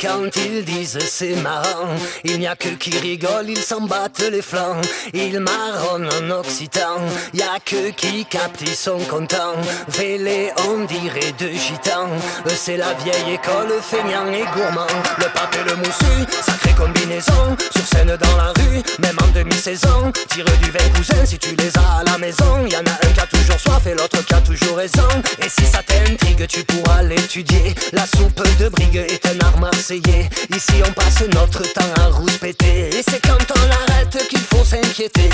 quand 0.00 0.36
ils 0.36 0.64
disent 0.64 0.98
c'est 1.00 1.36
marrant, 1.36 1.88
il 2.24 2.38
n'y 2.38 2.46
a 2.46 2.56
que 2.56 2.68
qui 2.68 2.98
rigole, 2.98 3.48
ils 3.48 3.62
s'en 3.62 3.82
battent 3.82 4.24
les 4.30 4.42
flancs. 4.42 4.80
Il 5.14 5.40
marronne 5.40 6.08
en 6.08 6.30
occitan, 6.30 7.00
y 7.34 7.42
a 7.42 7.58
que 7.64 7.90
qui 7.90 8.24
capte, 8.26 8.60
ils 8.62 8.76
sont 8.76 8.98
contents. 9.10 9.54
Vélé, 9.88 10.52
on 10.68 10.84
dirait 10.84 11.32
de 11.38 11.48
gitans, 11.48 12.10
c'est 12.54 12.76
la 12.76 12.92
vieille 12.94 13.34
école, 13.34 13.72
feignant 13.80 14.26
et 14.32 14.44
gourmand. 14.54 14.86
Le 15.18 15.24
pape 15.24 15.56
et 15.60 15.68
le 15.68 15.76
moussu, 15.76 16.30
sacrée 16.42 16.74
combinaison, 16.74 17.56
sur 17.70 17.86
scène 17.86 18.16
dans 18.16 18.36
la 18.36 18.52
rue, 18.56 18.82
même 18.98 19.16
en 19.22 19.38
demi-saison. 19.38 20.12
Tire 20.28 20.44
du 20.62 20.70
vin 20.70 20.88
cousin 20.94 21.24
si 21.24 21.38
tu 21.38 21.54
les 21.56 21.76
as 21.76 22.00
à 22.00 22.04
la 22.04 22.18
maison. 22.18 22.66
Y 22.66 22.76
en 22.76 22.80
a 22.80 23.06
un 23.06 23.12
qui 23.12 23.20
a 23.20 23.26
toujours 23.26 23.60
soif 23.60 23.86
et 23.86 23.94
l'autre 23.94 24.24
qui 24.24 24.34
a 24.34 24.40
toujours 24.40 24.76
raison. 24.76 25.08
Et 25.38 25.48
si 25.48 25.64
ça 25.64 25.82
t'intrigue, 25.82 26.46
tu 26.46 26.64
pourras 26.64 27.02
l'étudier. 27.02 27.74
La 27.92 28.06
soupe 28.06 28.42
de 28.58 28.68
brigue 28.68 28.96
est 28.96 29.26
un 29.26 29.38
art 29.44 29.58
Ici, 29.88 30.82
on 30.84 30.92
passe 30.94 31.22
notre 31.32 31.62
temps 31.72 31.94
à 32.00 32.06
rouspéter. 32.08 32.88
Et 32.88 33.04
c'est 33.08 33.24
quand 33.24 33.38
on 33.54 33.92
arrête 33.92 34.26
qu'il 34.28 34.40
faut 34.40 34.64
s'inquiéter. 34.64 35.30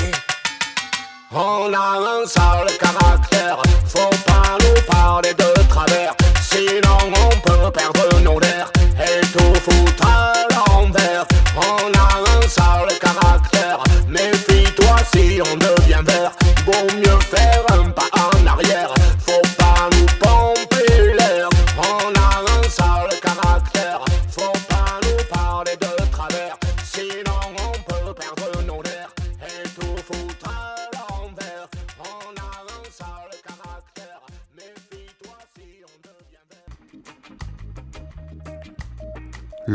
On 1.31 1.73
a 1.73 1.99
un 1.99 2.27
sale 2.27 2.67
caractère, 2.79 3.63
faut 3.87 4.11
pas 4.27 4.59
nous 4.61 4.93
parler 4.93 5.33
de 5.33 5.69
travers, 5.69 6.15
sinon 6.43 6.99
on 7.01 7.41
peut 7.41 7.71
perdre 7.71 8.21
nos 8.21 8.39
nerfs 8.39 8.71
et 9.01 9.23
tout 9.29 9.55
foutre 9.55 10.07
à 10.07 10.35
l'envers. 10.51 11.25
On 11.57 11.91
a 11.99 12.37
un 12.37 12.47
sale 12.47 12.99
caractère, 13.01 13.83
méfie-toi 14.07 14.97
si 15.15 15.41
on 15.41 15.57
devient 15.57 16.03
vert, 16.05 16.33
vaut 16.67 16.95
mieux 16.99 17.19
faire 17.31 17.52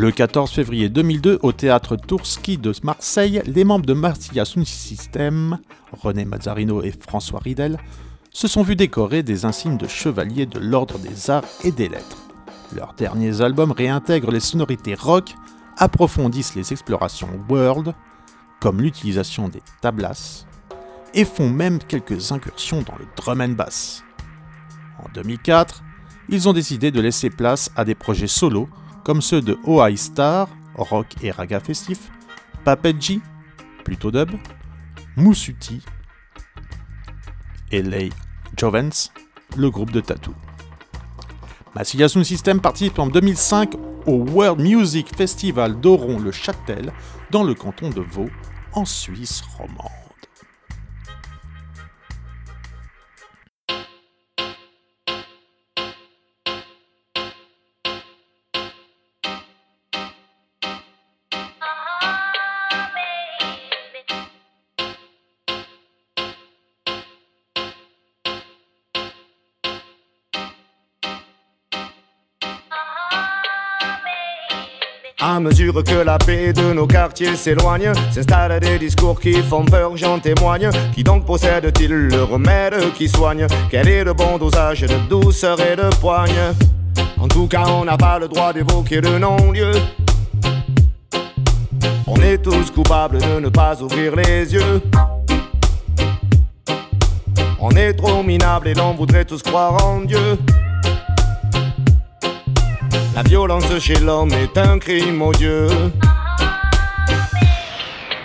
Le 0.08 0.14
14 0.14 0.50
février 0.50 0.88
2002, 0.88 1.40
au 1.42 1.52
théâtre 1.52 1.98
Tourski 1.98 2.58
de 2.58 2.72
Marseille, 2.82 3.42
les 3.46 3.66
membres 3.66 3.86
de 3.86 3.92
Marsilla 3.92 4.46
Sound 4.46 4.66
System, 4.66 5.60
René 5.92 6.24
Mazzarino 6.24 6.82
et 6.82 6.94
François 6.94 7.42
Ridel, 7.42 7.78
se 8.32 8.48
sont 8.48 8.62
vus 8.62 8.78
décorer 8.78 9.22
des 9.22 9.44
insignes 9.44 9.76
de 9.76 9.86
chevalier 9.86 10.46
de 10.46 10.60
l'Ordre 10.60 10.98
des 10.98 11.30
Arts 11.30 11.44
et 11.66 11.74
des 11.74 11.90
Lettres. 11.90 12.24
Leurs 12.74 12.94
derniers 12.94 13.42
albums 13.42 13.74
réintègrent 13.74 14.32
les 14.32 14.40
sonorités 14.40 14.96
rock, 14.96 15.34
approfondissent 15.76 16.56
les 16.56 16.72
explorations 16.72 17.42
world, 17.50 17.94
comme 18.62 18.80
l'utilisation 18.80 19.50
des 19.50 19.62
tablas, 19.82 20.46
et 21.14 21.26
font 21.26 21.50
même 21.50 21.80
quelques 21.80 22.32
incursions 22.32 22.82
dans 22.82 22.96
le 22.98 23.08
drum 23.18 23.42
and 23.42 23.50
bass. 23.50 24.06
En 25.04 25.10
2004, 25.14 25.84
ils 26.30 26.48
ont 26.48 26.54
décidé 26.54 26.92
de 26.92 27.02
laisser 27.02 27.30
place 27.30 27.72
à 27.76 27.84
des 27.84 27.94
projets 27.94 28.28
solos 28.28 28.70
comme 29.08 29.22
ceux 29.22 29.40
de 29.40 29.58
OI 29.64 29.96
Star, 29.96 30.50
rock 30.76 31.08
et 31.24 31.32
raga 31.32 31.62
festif, 31.62 32.12
Papeji, 32.66 33.22
plutôt 33.86 34.12
dub, 34.12 34.32
Musuti 35.16 35.82
et 37.72 37.82
Lay 37.82 38.10
Jovens, 38.58 39.14
le 39.56 39.70
groupe 39.70 39.92
de 39.92 40.02
Tattoo. 40.02 40.34
Massilia 41.74 42.10
System 42.10 42.60
participe 42.60 43.00
en 43.00 43.08
2005 43.08 43.76
au 44.08 44.26
World 44.30 44.60
Music 44.60 45.16
Festival 45.16 45.80
d'Oron-le-Châtel 45.80 46.92
dans 47.32 47.46
le 47.46 47.54
canton 47.54 47.90
de 47.90 48.02
Vaud, 48.02 48.30
en 48.74 48.84
Suisse 48.84 49.42
romande. 49.58 50.07
À 75.20 75.40
mesure 75.40 75.84
que 75.84 75.96
la 75.96 76.20
paix 76.20 76.54
de 76.54 76.74
nos 76.74 76.86
quartiers 76.86 77.36
s'éloigne, 77.36 77.92
s'installent 78.12 78.60
des 78.60 78.78
discours 78.78 79.20
qui 79.20 79.34
font 79.34 79.66
peur, 79.66 79.98
j'en 79.98 80.20
témoigne. 80.20 80.70
Qui 80.94 81.04
donc 81.04 81.26
possède-t-il 81.26 81.92
le 81.92 82.24
remède 82.24 82.94
qui 82.94 83.10
soigne? 83.10 83.48
Quel 83.72 83.88
est 83.88 84.04
le 84.04 84.14
bon 84.14 84.38
dosage 84.38 84.82
de 84.82 85.10
douceur 85.10 85.60
et 85.60 85.76
de 85.76 85.90
poigne? 86.00 86.54
En 87.20 87.28
tout 87.28 87.48
cas, 87.48 87.66
on 87.68 87.86
n'a 87.86 87.98
pas 87.98 88.20
le 88.20 88.28
droit 88.28 88.54
d'évoquer 88.54 89.02
le 89.02 89.18
non-lieu. 89.18 89.72
On 92.06 92.16
est 92.18 92.38
tous 92.38 92.70
coupables 92.70 93.18
de 93.18 93.40
ne 93.40 93.50
pas 93.50 93.82
ouvrir 93.82 94.16
les 94.16 94.54
yeux. 94.54 94.84
On 97.60 97.72
est 97.72 97.94
trop 97.94 98.22
minable 98.22 98.68
et 98.68 98.76
l'on 98.76 98.94
voudrait 98.94 99.26
tous 99.26 99.42
croire 99.42 99.84
en 99.84 100.02
Dieu. 100.02 100.38
La 103.18 103.24
violence 103.24 103.80
chez 103.80 104.00
l'homme 104.00 104.30
est 104.32 104.56
un 104.60 104.78
crime 104.78 105.24
odieux. 105.24 105.70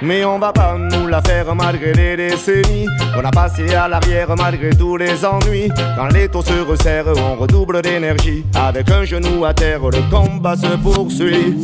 Mais 0.02 0.22
on 0.22 0.38
va 0.38 0.52
pas 0.52 0.76
nous 0.76 1.06
la 1.06 1.22
faire 1.22 1.54
malgré 1.54 1.94
les 1.94 2.14
décennies. 2.14 2.86
On 3.16 3.24
a 3.24 3.30
passé 3.30 3.74
à 3.74 3.88
l'arrière 3.88 4.36
malgré 4.36 4.68
tous 4.68 4.98
les 4.98 5.24
ennuis. 5.24 5.70
Quand 5.96 6.08
les 6.08 6.28
taux 6.28 6.42
se 6.42 6.60
resserrent 6.60 7.16
on 7.16 7.36
redouble 7.36 7.80
d'énergie. 7.80 8.44
Avec 8.54 8.90
un 8.90 9.04
genou 9.04 9.46
à 9.46 9.54
terre 9.54 9.80
le 9.80 10.10
combat 10.10 10.56
se 10.56 10.76
poursuit. 10.76 11.56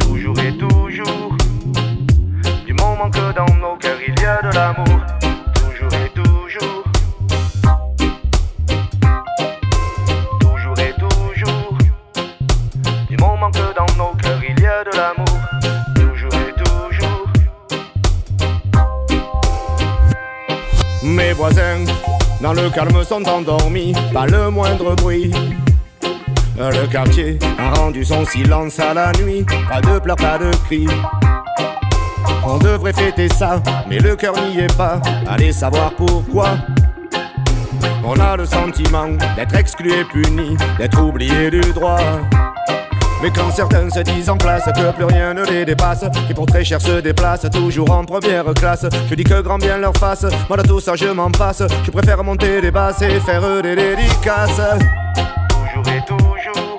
Toujours 0.00 0.40
et 0.40 0.52
toujours 0.58 1.36
Du 2.66 2.74
moment 2.74 3.08
que 3.08 3.36
dans 3.36 3.54
nos 3.54 3.76
cœurs 3.76 4.00
il 4.04 4.20
y 4.20 4.26
a 4.26 4.42
de 4.42 4.52
l'amour 4.52 4.97
dans 22.40 22.52
le 22.52 22.70
calme, 22.70 23.02
sont 23.04 23.26
endormis, 23.28 23.92
pas 24.12 24.26
le 24.26 24.50
moindre 24.50 24.94
bruit. 24.96 25.32
Le 26.58 26.86
quartier 26.86 27.38
a 27.58 27.74
rendu 27.78 28.04
son 28.04 28.24
silence 28.24 28.80
à 28.80 28.92
la 28.94 29.12
nuit, 29.12 29.44
pas 29.68 29.80
de 29.80 29.98
pleurs, 29.98 30.16
pas 30.16 30.38
de 30.38 30.50
cris. 30.66 30.86
On 32.44 32.58
devrait 32.58 32.92
fêter 32.92 33.28
ça, 33.28 33.62
mais 33.88 33.98
le 33.98 34.16
cœur 34.16 34.34
n'y 34.34 34.58
est 34.58 34.76
pas. 34.76 35.00
Allez 35.28 35.52
savoir 35.52 35.92
pourquoi. 35.92 36.56
On 38.04 38.18
a 38.18 38.36
le 38.36 38.46
sentiment 38.46 39.10
d'être 39.36 39.54
exclu 39.54 39.92
et 39.92 40.04
puni, 40.04 40.56
d'être 40.78 41.00
oublié 41.00 41.50
du 41.50 41.60
droit. 41.60 41.98
Mais 43.20 43.30
quand 43.30 43.50
certains 43.50 43.90
se 43.90 44.00
disent 44.00 44.30
en 44.30 44.36
place 44.36 44.64
que 44.64 44.92
plus 44.92 45.04
rien 45.04 45.34
ne 45.34 45.44
les 45.44 45.64
dépasse, 45.64 46.04
qui 46.26 46.34
pour 46.34 46.46
très 46.46 46.64
cher 46.64 46.80
se 46.80 47.00
déplacent 47.00 47.50
toujours 47.50 47.90
en 47.90 48.04
première 48.04 48.44
classe, 48.54 48.86
je 49.10 49.14
dis 49.16 49.24
que 49.24 49.40
grand 49.40 49.58
bien 49.58 49.76
leur 49.78 49.96
fasse, 49.96 50.24
moi 50.48 50.56
de 50.56 50.62
tout 50.62 50.78
ça 50.78 50.94
je 50.94 51.06
m'en 51.06 51.30
passe, 51.30 51.62
je 51.84 51.90
préfère 51.90 52.22
monter 52.22 52.60
des 52.60 52.70
basses 52.70 53.02
et 53.02 53.18
faire 53.20 53.62
des 53.62 53.74
dédicaces. 53.74 54.60
Toujours 55.48 55.94
et 55.94 56.04
toujours, 56.06 56.78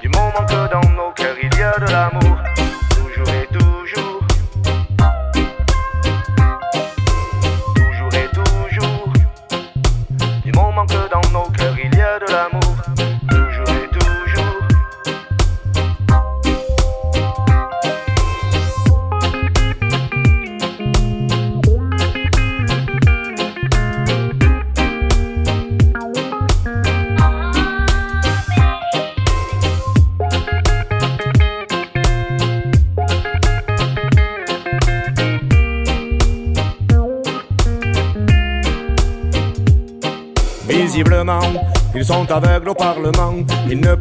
du 0.00 0.08
moment 0.08 0.46
que 0.46 0.72
dans 0.72 0.88
nos 0.90 1.12
cœurs 1.14 1.36
il 1.42 1.58
y 1.58 1.62
a 1.62 1.78
de 1.78 1.92
l'amour, 1.92 2.33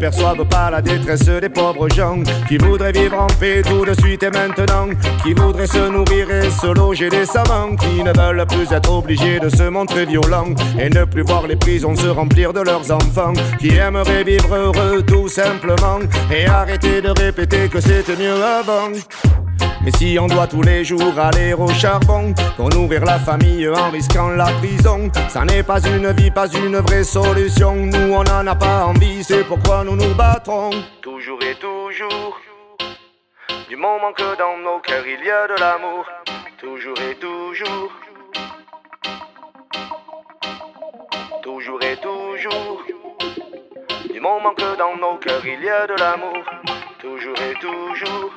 Ne 0.04 0.10
perçoivent 0.10 0.46
pas 0.50 0.70
la 0.70 0.82
détresse 0.82 1.24
des 1.24 1.48
pauvres 1.48 1.88
gens 1.88 2.22
qui 2.50 2.58
voudraient 2.58 2.92
vivre 2.92 3.22
en 3.22 3.28
paix 3.39 3.62
tout 3.62 3.86
de 3.86 3.94
suite 4.02 4.22
et 4.24 4.30
maintenant. 4.30 4.89
Qui 5.24 5.34
voudraient 5.34 5.66
se 5.66 5.89
nourrir 5.89 6.30
et 6.30 6.50
se 6.50 6.68
loger 6.68 7.08
des. 7.08 7.24
Qui 7.24 8.04
ne 8.04 8.12
veulent 8.12 8.46
plus 8.46 8.70
être 8.74 8.92
obligés 8.92 9.39
de 9.39 9.48
se 9.48 9.63
montrer 9.63 10.06
violents 10.06 10.54
et 10.78 10.89
ne 10.89 11.06
plus 11.06 11.22
voir 11.22 11.48
les 11.48 11.56
prisons 11.56 11.96
se 11.96 12.08
remplir 12.08 12.52
de 12.52 12.60
leurs 12.60 12.92
enfants. 12.92 13.32
Qui 13.60 13.78
aimeraient 13.78 14.26
vivre 14.26 14.54
heureux 14.54 15.04
tout 15.04 15.30
simplement 15.30 16.00
et 16.30 16.48
arrêter 16.48 17.02
de 17.02 17.18
répéter 17.18 17.70
que 17.70 17.80
c'était 17.80 18.18
mieux 18.18 18.44
avant. 18.44 18.92
Mais 19.84 19.91
si 19.98 20.17
on 20.17 20.28
doit 20.28 20.48
tous 20.48 20.62
les 20.62 20.86
jours 20.86 21.19
aller 21.19 21.54
au 21.54 21.67
charbon 21.67 22.34
pour 22.56 22.69
nourrir 22.69 23.04
la 23.04 23.19
famille 23.19 23.67
en 23.67 23.91
risquant 23.91 24.30
la 24.30 24.46
prison, 24.46 25.12
ça 25.28 25.43
n'est 25.43 25.62
pas 25.62 25.82
une 25.86 26.10
vie, 26.13 26.32
pas 26.32 26.48
une 26.48 26.78
vraie 26.78 27.04
solution. 27.04 27.76
Nous 27.76 28.13
on 28.13 28.24
n'en 28.24 28.48
a 28.48 28.56
pas 28.56 28.86
envie, 28.86 29.22
c'est 29.26 29.43
pourquoi 29.43 29.84
nous 29.84 29.98
nous 29.98 30.15
battrons. 30.15 30.69
Toujours 31.02 31.39
et 31.43 31.56
toujours, 31.56 32.39
du 33.67 33.76
moment 33.76 34.13
que 34.13 34.38
dans 34.38 34.58
nos 34.63 34.80
cœurs 34.80 35.06
il 35.06 35.26
y 35.26 35.30
a 35.30 35.48
de 35.50 35.60
l'amour. 35.60 36.06
Toujours 36.58 36.98
et 37.02 37.15
toujours, 37.15 37.91
toujours 41.41 41.84
et 41.84 41.98
toujours, 41.98 42.84
du 44.13 44.19
moment 44.22 44.54
que 44.56 44.78
dans 44.78 44.96
nos 44.96 45.17
cœurs 45.17 45.46
il 45.46 45.62
y 45.62 45.69
a 45.69 45.88
de 45.88 45.96
l'amour. 46.00 46.46
Toujours 47.02 47.36
et 47.36 47.56
toujours. 47.60 48.32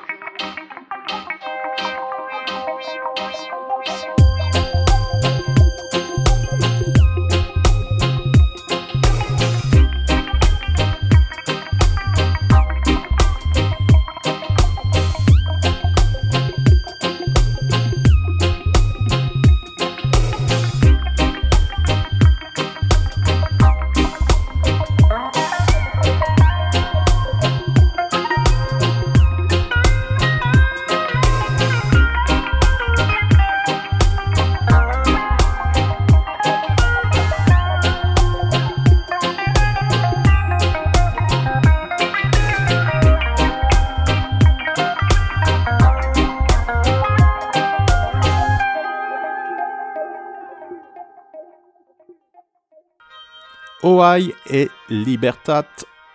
OI 53.87 54.33
et 54.49 54.67
Libertat 54.89 55.63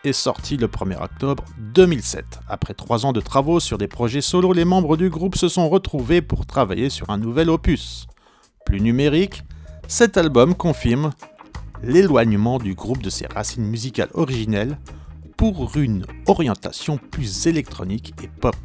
est 0.05 0.13
sorti 0.13 0.59
le 0.59 0.67
1er 0.67 1.03
octobre 1.03 1.43
2007. 1.75 2.41
Après 2.47 2.75
trois 2.75 3.07
ans 3.07 3.15
de 3.15 3.21
travaux 3.23 3.61
sur 3.61 3.79
des 3.79 3.89
projets 3.89 4.21
solo, 4.21 4.53
les 4.53 4.67
membres 4.67 4.99
du 4.99 5.09
groupe 5.09 5.37
se 5.37 5.49
sont 5.49 5.71
retrouvés 5.71 6.21
pour 6.21 6.45
travailler 6.45 6.91
sur 6.91 7.09
un 7.09 7.17
nouvel 7.17 7.49
opus. 7.49 8.09
Plus 8.67 8.83
numérique, 8.83 9.43
cet 9.89 10.19
album 10.19 10.55
confirme 10.55 11.13
l'éloignement 11.83 12.59
du 12.59 12.75
groupe 12.75 13.03
de 13.03 13.09
ses 13.09 13.27
racines 13.27 13.65
musicales 13.65 14.11
originelles 14.13 14.79
pour 15.39 15.75
une 15.75 16.05
orientation 16.27 16.99
plus 16.99 17.47
électronique 17.47 18.13
et 18.23 18.29
pop. 18.29 18.57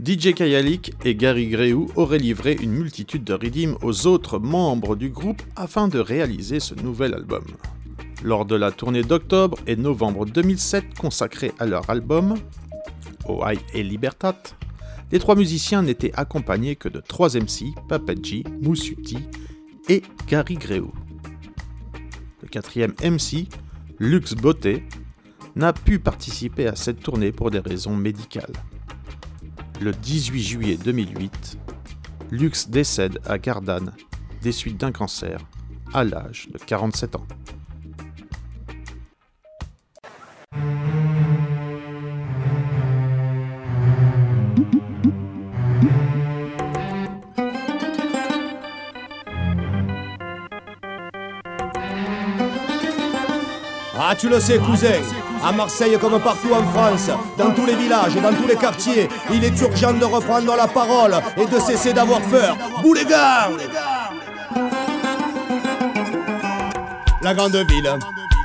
DJ 0.00 0.34
Kayalik 0.34 0.92
et 1.04 1.16
Gary 1.16 1.48
Greou 1.48 1.88
auraient 1.96 2.18
livré 2.18 2.52
une 2.52 2.70
multitude 2.70 3.24
de 3.24 3.32
redeems 3.32 3.76
aux 3.82 4.06
autres 4.06 4.38
membres 4.38 4.94
du 4.94 5.08
groupe 5.08 5.42
afin 5.56 5.88
de 5.88 5.98
réaliser 5.98 6.60
ce 6.60 6.76
nouvel 6.76 7.12
album. 7.12 7.42
Lors 8.26 8.44
de 8.44 8.56
la 8.56 8.72
tournée 8.72 9.02
d'octobre 9.02 9.56
et 9.66 9.76
novembre 9.76 10.26
2007 10.26 10.98
consacrée 10.98 11.52
à 11.58 11.64
leur 11.64 11.88
album, 11.88 12.34
OI 13.26 13.54
et 13.72 13.82
Libertat, 13.82 14.42
les 15.12 15.18
trois 15.18 15.36
musiciens 15.36 15.80
n'étaient 15.80 16.12
accompagnés 16.14 16.76
que 16.76 16.88
de 16.88 17.00
trois 17.00 17.36
MC, 17.36 17.72
Papadji, 17.88 18.44
Moussuti 18.60 19.18
et 19.88 20.02
Gary 20.26 20.56
Greou. 20.56 20.92
Le 22.42 22.48
quatrième 22.48 22.92
MC, 23.02 23.48
Lux 23.98 24.34
Beauté, 24.34 24.84
n'a 25.54 25.72
pu 25.72 25.98
participer 26.00 26.66
à 26.66 26.76
cette 26.76 27.00
tournée 27.00 27.32
pour 27.32 27.50
des 27.50 27.60
raisons 27.60 27.96
médicales 27.96 28.52
le 29.80 29.92
18 29.92 30.42
juillet 30.42 30.76
2008, 30.82 31.58
Lux 32.30 32.68
décède 32.68 33.20
à 33.26 33.38
Gardanne 33.38 33.92
des 34.42 34.52
suites 34.52 34.78
d'un 34.78 34.92
cancer 34.92 35.38
à 35.92 36.04
l'âge 36.04 36.48
de 36.52 36.58
47 36.58 37.16
ans. 37.16 37.26
Tu 54.18 54.28
le 54.28 54.40
sais, 54.40 54.58
cousin. 54.58 55.00
À 55.44 55.52
Marseille 55.52 55.96
comme 56.00 56.18
partout 56.20 56.52
en 56.52 56.64
France, 56.72 57.10
dans 57.36 57.50
tous 57.52 57.66
les 57.66 57.74
villages, 57.74 58.14
dans 58.14 58.32
tous 58.32 58.48
les 58.48 58.56
quartiers, 58.56 59.08
il 59.32 59.44
est 59.44 59.60
urgent 59.60 59.92
de 59.92 60.04
reprendre 60.04 60.54
la 60.56 60.66
parole 60.66 61.14
et 61.36 61.46
de 61.46 61.60
cesser 61.60 61.92
d'avoir 61.92 62.20
peur. 62.22 62.56
Gars 63.08 63.50
La 67.22 67.34
grande 67.34 67.56
ville 67.56 67.98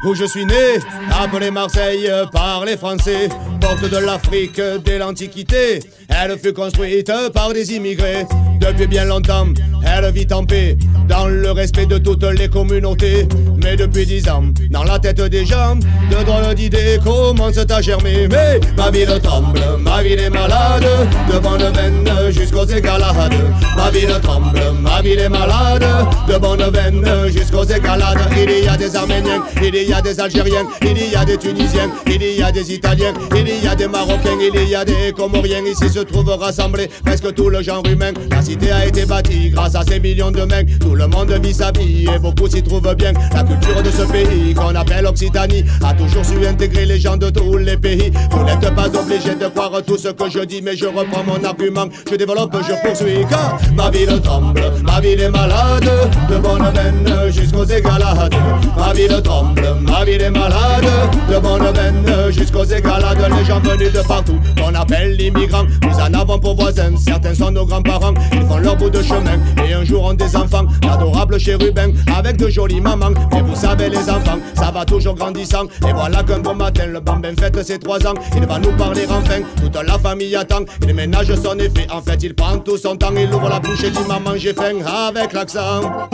où 0.03 0.15
je 0.15 0.25
suis 0.25 0.45
né, 0.45 0.79
appelée 1.21 1.51
Marseille 1.51 2.11
par 2.31 2.65
les 2.65 2.75
Français, 2.75 3.29
porte 3.59 3.87
de 3.89 3.97
l'Afrique 3.97 4.59
dès 4.83 4.97
l'Antiquité. 4.97 5.79
Elle 6.09 6.37
fut 6.39 6.53
construite 6.53 7.11
par 7.33 7.53
des 7.53 7.75
immigrés 7.75 8.25
depuis 8.61 8.87
bien 8.87 9.05
longtemps. 9.05 9.47
Elle 9.83 10.11
vit 10.11 10.27
en 10.31 10.45
paix, 10.45 10.77
dans 11.09 11.27
le 11.27 11.51
respect 11.51 11.87
de 11.87 11.97
toutes 11.97 12.23
les 12.23 12.47
communautés. 12.47 13.27
Mais 13.63 13.75
depuis 13.75 14.05
dix 14.05 14.29
ans, 14.29 14.43
dans 14.69 14.83
la 14.83 14.99
tête 14.99 15.21
des 15.21 15.45
gens, 15.45 15.75
de 15.75 16.23
drôles 16.23 16.53
d'idées 16.55 16.99
commencent 17.03 17.57
à 17.57 17.81
germer. 17.81 18.27
Mais 18.29 18.59
ma 18.77 18.91
ville 18.91 19.19
tremble, 19.21 19.59
ma 19.79 20.03
ville 20.03 20.19
est 20.19 20.29
malade, 20.29 20.85
de 21.31 21.39
bonne 21.39 21.71
veine 21.73 22.31
jusqu'aux 22.31 22.65
égalades. 22.65 23.33
Ma 23.75 23.89
ville 23.89 24.13
tremble, 24.21 24.61
ma 24.79 25.01
ville 25.01 25.19
est 25.19 25.29
malade, 25.29 25.85
de 26.27 26.37
bonne 26.37 26.69
veine 26.71 27.05
jusqu'aux 27.29 27.65
égalades. 27.65 28.19
Il 28.37 28.63
y 28.63 28.67
a 28.67 28.77
des 28.77 28.95
Arméniens, 28.95 29.43
il 29.61 29.75
y 29.75 29.93
a 29.93 30.01
des 30.01 30.19
Algériens, 30.19 30.67
il 30.83 31.11
y 31.11 31.15
a 31.15 31.25
des 31.25 31.37
Tunisiens, 31.37 31.89
il 32.05 32.23
y 32.23 32.43
a 32.43 32.51
des 32.51 32.73
Italiens, 32.73 33.13
il 33.35 33.63
y 33.63 33.67
a 33.67 33.75
des 33.75 33.87
Marocains, 33.87 34.37
il 34.39 34.69
y 34.69 34.75
a 34.75 34.85
des 34.85 35.11
Comoriens. 35.15 35.65
Ici 35.65 35.89
se 35.89 35.99
trouve 35.99 36.29
rassemblé 36.29 36.87
presque 37.03 37.33
tout 37.33 37.49
le 37.49 37.63
genre 37.63 37.83
humain. 37.87 38.13
Cité 38.51 38.71
a 38.71 38.85
été 38.85 39.05
bâtie 39.05 39.49
grâce 39.49 39.75
à 39.75 39.83
ces 39.83 39.99
millions 39.99 40.31
de 40.31 40.41
mecs. 40.41 40.77
Tout 40.79 40.95
le 40.95 41.07
monde 41.07 41.31
vit 41.41 41.53
sa 41.53 41.71
vie 41.71 42.05
et 42.13 42.19
beaucoup 42.19 42.47
s'y 42.47 42.61
trouvent 42.61 42.95
bien. 42.95 43.13
La 43.33 43.43
culture 43.43 43.81
de 43.81 43.89
ce 43.89 44.03
pays 44.11 44.53
qu'on 44.53 44.75
appelle 44.75 45.05
Occitanie 45.05 45.63
a 45.83 45.93
toujours 45.93 46.25
su 46.25 46.45
intégrer 46.45 46.85
les 46.85 46.99
gens 46.99 47.15
de 47.15 47.29
tous 47.29 47.57
les 47.57 47.77
pays. 47.77 48.11
Vous 48.31 48.43
n'êtes 48.43 48.73
pas 48.75 48.87
obligé 48.87 49.35
de 49.35 49.47
croire 49.47 49.81
tout 49.85 49.97
ce 49.97 50.09
que 50.09 50.29
je 50.29 50.39
dis, 50.39 50.61
mais 50.61 50.75
je 50.75 50.85
reprends 50.85 51.23
mon 51.23 51.41
argument. 51.43 51.87
Je 52.09 52.15
développe, 52.15 52.55
je 52.67 52.87
poursuis 52.87 53.25
car 53.29 53.57
ma 53.75 53.89
ville 53.89 54.19
tremble, 54.21 54.61
ma 54.83 54.99
ville 54.99 55.21
est 55.21 55.29
malade. 55.29 55.89
De 56.29 56.37
bonne 56.37 56.69
veine 56.73 57.31
jusqu'aux 57.31 57.65
égalades. 57.65 58.35
Ma 58.77 58.93
ville 58.93 59.21
tremble, 59.23 59.63
ma 59.81 60.03
ville 60.03 60.21
est 60.21 60.29
malade. 60.29 60.89
De 61.29 61.39
bonne 61.39 61.71
veine 61.73 62.31
jusqu'aux 62.31 62.65
égalades. 62.65 63.25
Les 63.37 63.45
gens 63.45 63.59
venus 63.61 63.93
de 63.93 64.01
partout 64.01 64.39
qu'on 64.57 64.75
appelle 64.75 65.15
l'immigrant. 65.15 65.63
Nous 65.83 65.95
en 65.95 66.13
avons 66.19 66.39
pour 66.39 66.55
voisins, 66.55 66.91
certains 66.97 67.33
sont 67.33 67.51
nos 67.51 67.65
grands-parents. 67.65 68.13
Ils 68.41 68.47
font 68.47 68.57
leur 68.57 68.75
bout 68.75 68.89
de 68.89 69.01
chemin 69.03 69.39
et 69.63 69.73
un 69.73 69.83
jour 69.83 70.03
ont 70.03 70.13
des 70.13 70.35
enfants. 70.35 70.65
D'adorables 70.81 71.39
chérubins 71.39 71.91
avec 72.15 72.37
de 72.37 72.49
jolies 72.49 72.81
mamans. 72.81 73.11
Mais 73.31 73.41
vous 73.41 73.55
savez, 73.55 73.89
les 73.89 74.09
enfants, 74.09 74.39
ça 74.55 74.71
va 74.71 74.83
toujours 74.83 75.13
grandissant. 75.13 75.65
Et 75.87 75.93
voilà 75.93 76.23
qu'un 76.23 76.39
bon 76.39 76.55
matin, 76.55 76.87
le 76.87 76.99
bambin 76.99 77.33
fête 77.39 77.61
ses 77.63 77.77
trois 77.77 78.05
ans. 78.07 78.15
Il 78.35 78.45
va 78.47 78.57
nous 78.57 78.71
parler 78.71 79.05
enfin, 79.09 79.41
toute 79.61 79.75
la 79.75 79.99
famille 79.99 80.35
attend. 80.35 80.61
Il 80.81 80.93
ménage 80.95 81.33
son 81.35 81.57
effet, 81.59 81.87
en 81.91 82.01
fait, 82.01 82.23
il 82.23 82.33
prend 82.33 82.57
tout 82.57 82.77
son 82.77 82.95
temps. 82.95 83.11
Il 83.15 83.31
ouvre 83.31 83.49
la 83.49 83.59
bouche 83.59 83.83
et 83.83 83.91
dit 83.91 83.99
Maman, 84.07 84.35
j'ai 84.35 84.53
faim 84.53 84.77
avec 85.07 85.33
l'accent. 85.33 86.09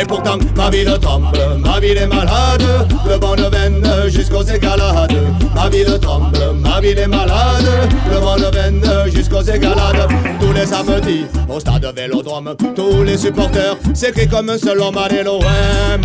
Et 0.00 0.04
pourtant, 0.04 0.38
ma 0.54 0.70
ville 0.70 0.96
tremble, 1.00 1.26
ma 1.58 1.80
ville 1.80 1.98
est 1.98 2.06
malade, 2.06 2.62
de 3.08 3.16
bonne 3.16 3.48
veine 3.50 3.84
jusqu'aux 4.08 4.44
égalades. 4.44 5.16
Ma 5.56 5.68
ville 5.68 5.98
tremble, 6.00 6.38
ma 6.54 6.80
ville 6.80 6.98
est 6.98 7.08
malade, 7.08 7.66
de 8.12 8.20
bonne 8.20 8.48
veine 8.52 9.10
jusqu'aux 9.12 9.42
égalades. 9.42 10.06
Tous 10.40 10.52
les 10.52 10.66
samedis, 10.66 11.24
au 11.48 11.58
stade 11.58 11.84
Vélodrome, 11.96 12.54
tous 12.76 13.02
les 13.02 13.16
supporters 13.16 13.76
s'écrient 13.92 14.28
comme 14.28 14.50
un 14.50 14.58
seul 14.58 14.80
homme, 14.80 14.98
l'OM. 15.24 15.42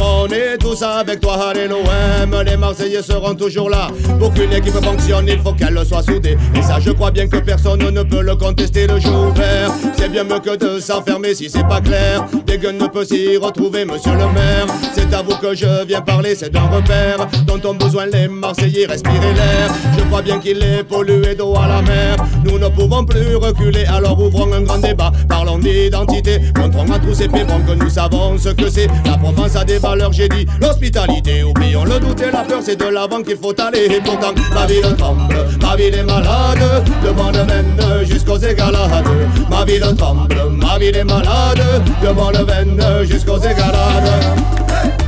On 0.02 0.28
est 0.28 0.58
tous 0.58 0.82
avec 0.82 1.20
toi, 1.20 1.54
l'OM. 1.54 2.44
Les 2.44 2.58
Marseillais 2.58 3.04
seront 3.04 3.36
toujours 3.36 3.70
là. 3.70 3.90
Pour 4.18 4.34
qu'une 4.34 4.54
équipe 4.54 4.84
fonctionne, 4.84 5.28
il 5.28 5.40
faut 5.40 5.54
qu'elle 5.54 5.80
soit 5.86 6.02
soudée. 6.02 6.38
Et 6.56 6.62
ça, 6.64 6.80
je 6.80 6.92
crois 6.92 7.12
bien 7.12 7.28
que 7.28 7.38
personne 7.38 7.88
ne 7.88 8.02
peut 8.02 8.22
le 8.22 8.36
contester 8.36 8.88
le 8.88 9.00
jour 9.00 9.32
vert. 9.36 9.72
C'est 9.96 10.10
bien 10.10 10.24
mieux 10.24 10.40
que 10.40 10.56
de 10.56 10.80
s'enfermer 10.80 11.36
si 11.36 11.48
c'est 11.50 11.68
pas 11.68 11.82
clair. 11.82 12.26
Des 12.48 12.58
gueules 12.58 12.78
ne 12.78 12.88
peut 12.88 13.06
s'y 13.06 13.38
retrouver, 13.38 13.83
monsieur 13.86 14.13
le 14.13 14.28
maire. 14.34 14.67
C'est 14.93 15.13
à 15.13 15.22
vous 15.22 15.36
que 15.38 15.56
je 15.56 15.86
viens 15.86 16.02
parler, 16.02 16.36
c'est 16.36 16.50
d'un 16.50 16.67
repère 16.67 17.28
dont 17.46 17.60
ont 17.69 17.74
besoin 17.74 18.06
les 18.06 18.28
Marseillais, 18.28 18.86
respirer 18.86 19.34
l'air. 19.34 19.69
Je 19.98 20.04
crois 20.06 20.22
bien 20.22 20.39
qu'il 20.39 20.62
est 20.63 20.84
pollué 20.84 21.36
d'eau 21.36 21.56
à 21.56 21.67
la 21.67 21.82
mer. 21.82 22.15
Nous 22.46 22.60
ne 22.60 22.67
pouvons 22.67 23.04
plus 23.06 23.36
reculer, 23.36 23.86
alors 23.86 24.19
ouvrons 24.19 24.52
un 24.54 24.62
grand 24.62 24.78
débat. 24.78 25.12
Parlons 25.28 25.58
d'identité, 25.58 26.39
montrons 26.58 26.91
à 26.91 27.00
tous 27.00 27.13
ces 27.13 27.28
que 27.28 27.74
nous 27.74 27.89
savons 27.89 28.38
ce 28.38 28.50
que 28.50 28.69
c'est. 28.69 28.88
La 29.06 29.17
Provence 29.17 29.56
a 29.56 29.63
des 29.63 29.80
valeurs, 29.80 30.13
j'ai 30.13 30.30
dit 30.30 30.46
l'hospitalité. 30.62 31.43
Oublions 31.43 31.84
le 31.84 32.00
doute 32.00 32.22
et 32.22 32.32
la 32.32 32.43
peur, 32.43 32.60
c'est 32.63 32.76
de 32.76 32.86
l'avant 32.86 33.22
qu'il 33.22 33.38
faut 33.38 33.60
aller. 33.60 33.86
Et 33.86 34.02
pourtant, 34.02 34.34
ma 34.54 34.65
ville 34.65 34.96
tremble, 34.98 35.36
ma 35.62 35.76
ville 35.76 35.96
est 35.96 36.04
malade. 36.04 36.84
De 37.04 37.12
bonne 37.12 37.46
veine 37.48 38.06
jusqu'aux 38.06 38.38
égalades. 38.38 39.06
Ma 39.50 39.65
ville 39.65 39.86
tremble, 39.98 40.36
ma 40.52 40.78
ville 40.78 40.96
est 40.96 41.04
malade. 41.04 41.63
De 42.02 42.12
bonne 42.13 42.46
veine 42.46 43.06
jusqu'aux 43.06 43.39
égalades. 43.39 43.73
Première, 43.74 45.03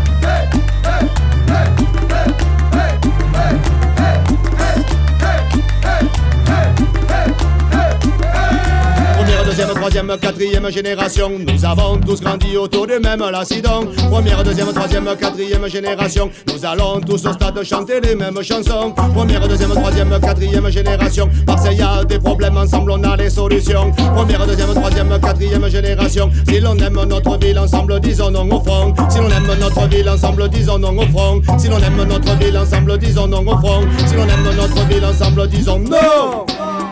deuxième, 9.56 9.74
troisième, 9.74 10.18
quatrième 10.20 10.70
génération, 10.70 11.32
nous 11.40 11.66
avons 11.66 11.98
tous 11.98 12.20
grandi 12.20 12.58
autour 12.58 12.88
du 12.88 13.00
même 13.00 13.24
lacidon. 13.32 13.88
Première, 14.12 14.44
deuxième, 14.44 14.74
troisième, 14.74 15.08
quatrième 15.18 15.70
génération, 15.70 16.30
nous 16.52 16.66
allons 16.66 17.00
tous 17.00 17.26
au 17.26 17.32
stade 17.32 17.64
chanter 17.64 18.02
les 18.02 18.16
mêmes 18.16 18.44
chansons. 18.44 18.92
Première, 19.14 19.48
deuxième, 19.48 19.70
troisième, 19.70 20.20
quatrième 20.20 20.70
génération, 20.70 21.30
Marseille 21.48 21.82
a 21.82 22.04
des 22.04 22.20
problèmes, 22.20 22.58
ensemble 22.58 22.92
on 22.92 23.04
a 23.04 23.16
les 23.16 23.30
solutions. 23.30 23.94
Première, 24.14 24.46
deuxième, 24.46 24.74
troisième, 24.74 25.20
quatrième 25.22 25.70
génération, 25.70 26.30
si 26.50 26.60
l'on 26.60 26.78
aime 26.78 27.02
notre 27.08 27.38
ville 27.38 27.58
ensemble, 27.58 28.02
disons 28.02 28.32
non 28.32 28.50
au 28.52 28.60
front. 28.62 28.94
Si 29.10 29.20
l'on 29.20 29.30
aime 29.30 29.58
notre 29.58 29.88
ville 29.88 30.10
ensemble, 30.10 30.50
disons 30.50 30.80
non 30.80 30.98
au 30.98 31.08
front. 31.08 31.42
Si 31.58 31.70
l'on 31.70 31.80
aime 31.80 32.04
notre 32.04 32.38
ville 32.40 32.58
ensemble, 32.58 32.98
disons 32.98 33.28
non 33.28 33.48
au 33.48 33.58
front. 33.58 33.84
Si 34.06 34.16
l'on 34.16 34.24
aime 34.24 34.56
notre 34.58 34.86
ville 34.88 35.06
ensemble, 35.06 35.48
disons 35.48 35.80
non. 35.80 36.46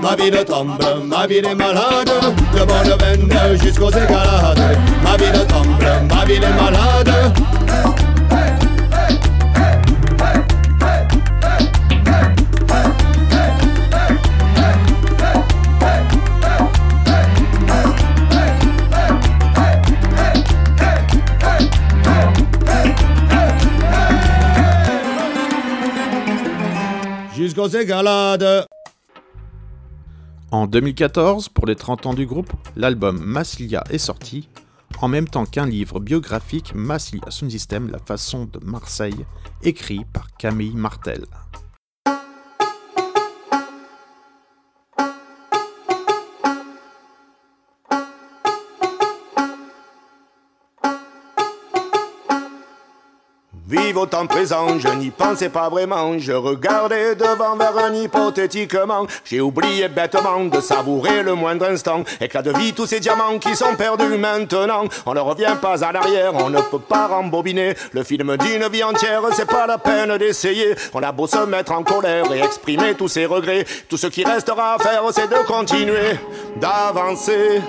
Ma 0.03 0.17
vie 0.17 0.29
de 0.29 0.43
tombe, 0.43 0.67
ma 1.05 1.25
vie 1.25 1.41
des 1.41 1.55
malade. 1.55 2.11
De 2.53 2.65
bonne 2.65 2.97
veine 2.99 3.57
jusqu'aux 3.57 3.89
égalades 3.89 4.77
Ma 5.01 5.15
vie 5.15 5.31
de 5.31 5.45
tombe, 5.45 5.81
ma 6.09 6.25
vie 6.25 6.39
des 6.39 6.47
malade. 6.47 7.33
jusqu'aux 27.33 27.67
égalades. 27.67 28.65
En 30.53 30.67
2014, 30.67 31.49
pour 31.49 31.65
les 31.65 31.75
30 31.75 32.05
ans 32.05 32.13
du 32.13 32.27
groupe, 32.27 32.53
l'album 32.75 33.19
Massilia 33.19 33.83
est 33.89 33.97
sorti, 33.97 34.49
en 35.01 35.07
même 35.07 35.27
temps 35.27 35.47
qu'un 35.47 35.65
livre 35.65 35.99
biographique 35.99 36.75
Massilia 36.75 37.31
Sound 37.31 37.49
System, 37.49 37.89
la 37.89 37.97
façon 37.97 38.45
de 38.45 38.59
Marseille, 38.63 39.25
écrit 39.63 40.05
par 40.13 40.27
Camille 40.37 40.75
Martel. 40.75 41.25
Au 53.95 54.07
temps 54.07 54.25
présent, 54.25 54.79
je 54.79 54.87
n'y 54.87 55.11
pensais 55.11 55.49
pas 55.49 55.69
vraiment. 55.69 56.17
Je 56.17 56.31
regardais 56.31 57.15
devant 57.15 57.55
vers 57.55 57.77
un 57.77 57.93
hypothétiquement. 57.93 59.05
J'ai 59.23 59.39
oublié 59.39 59.87
bêtement 59.87 60.45
de 60.45 60.59
savourer 60.61 61.21
le 61.21 61.35
moindre 61.35 61.67
instant. 61.67 62.03
Éclat 62.19 62.41
de 62.41 62.51
vie, 62.51 62.73
tous 62.73 62.87
ces 62.87 62.99
diamants 62.99 63.37
qui 63.39 63.55
sont 63.55 63.75
perdus 63.75 64.17
maintenant. 64.17 64.85
On 65.05 65.13
ne 65.13 65.19
revient 65.19 65.55
pas 65.61 65.83
à 65.83 65.91
l'arrière, 65.91 66.33
on 66.33 66.49
ne 66.49 66.59
peut 66.59 66.79
pas 66.79 67.07
rembobiner. 67.07 67.75
Le 67.91 68.03
film 68.03 68.35
d'une 68.37 68.67
vie 68.67 68.83
entière, 68.83 69.21
c'est 69.33 69.49
pas 69.49 69.67
la 69.67 69.77
peine 69.77 70.17
d'essayer. 70.17 70.75
On 70.93 71.03
a 71.03 71.11
beau 71.11 71.27
se 71.27 71.45
mettre 71.45 71.71
en 71.71 71.83
colère 71.83 72.31
et 72.33 72.39
exprimer 72.39 72.95
tous 72.95 73.09
ses 73.09 73.25
regrets. 73.25 73.65
Tout 73.87 73.97
ce 73.97 74.07
qui 74.07 74.23
restera 74.23 74.75
à 74.75 74.79
faire, 74.79 75.03
c'est 75.11 75.27
de 75.27 75.45
continuer, 75.45 76.17
d'avancer. 76.55 77.61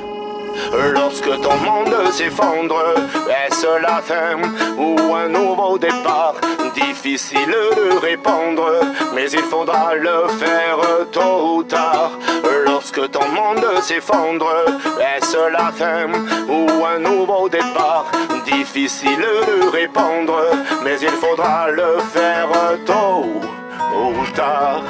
Lorsque 0.93 1.41
ton 1.41 1.57
monde 1.57 1.95
s'effondre, 2.13 2.83
est-ce 3.29 3.81
la 3.81 4.01
fin 4.03 4.37
ou 4.77 5.15
un 5.15 5.29
nouveau 5.29 5.79
départ? 5.79 6.35
Difficile 6.75 7.55
de 7.77 7.99
répondre, 7.99 8.69
mais 9.15 9.31
il 9.31 9.43
faudra 9.43 9.95
le 9.95 10.29
faire 10.39 10.79
tôt 11.13 11.57
ou 11.57 11.63
tard. 11.63 12.13
Lorsque 12.67 13.11
ton 13.11 13.29
monde 13.29 13.65
s'effondre, 13.81 14.51
est-ce 15.01 15.51
la 15.51 15.71
fin 15.73 16.07
ou 16.49 16.85
un 16.85 16.99
nouveau 16.99 17.49
départ? 17.49 18.07
Difficile 18.45 19.19
de 19.21 19.69
répondre, 19.71 20.41
mais 20.83 20.99
il 21.01 21.11
faudra 21.11 21.71
le 21.71 21.99
faire 22.13 22.49
tôt 22.85 23.27
ou 23.95 24.27
tard. 24.35 24.83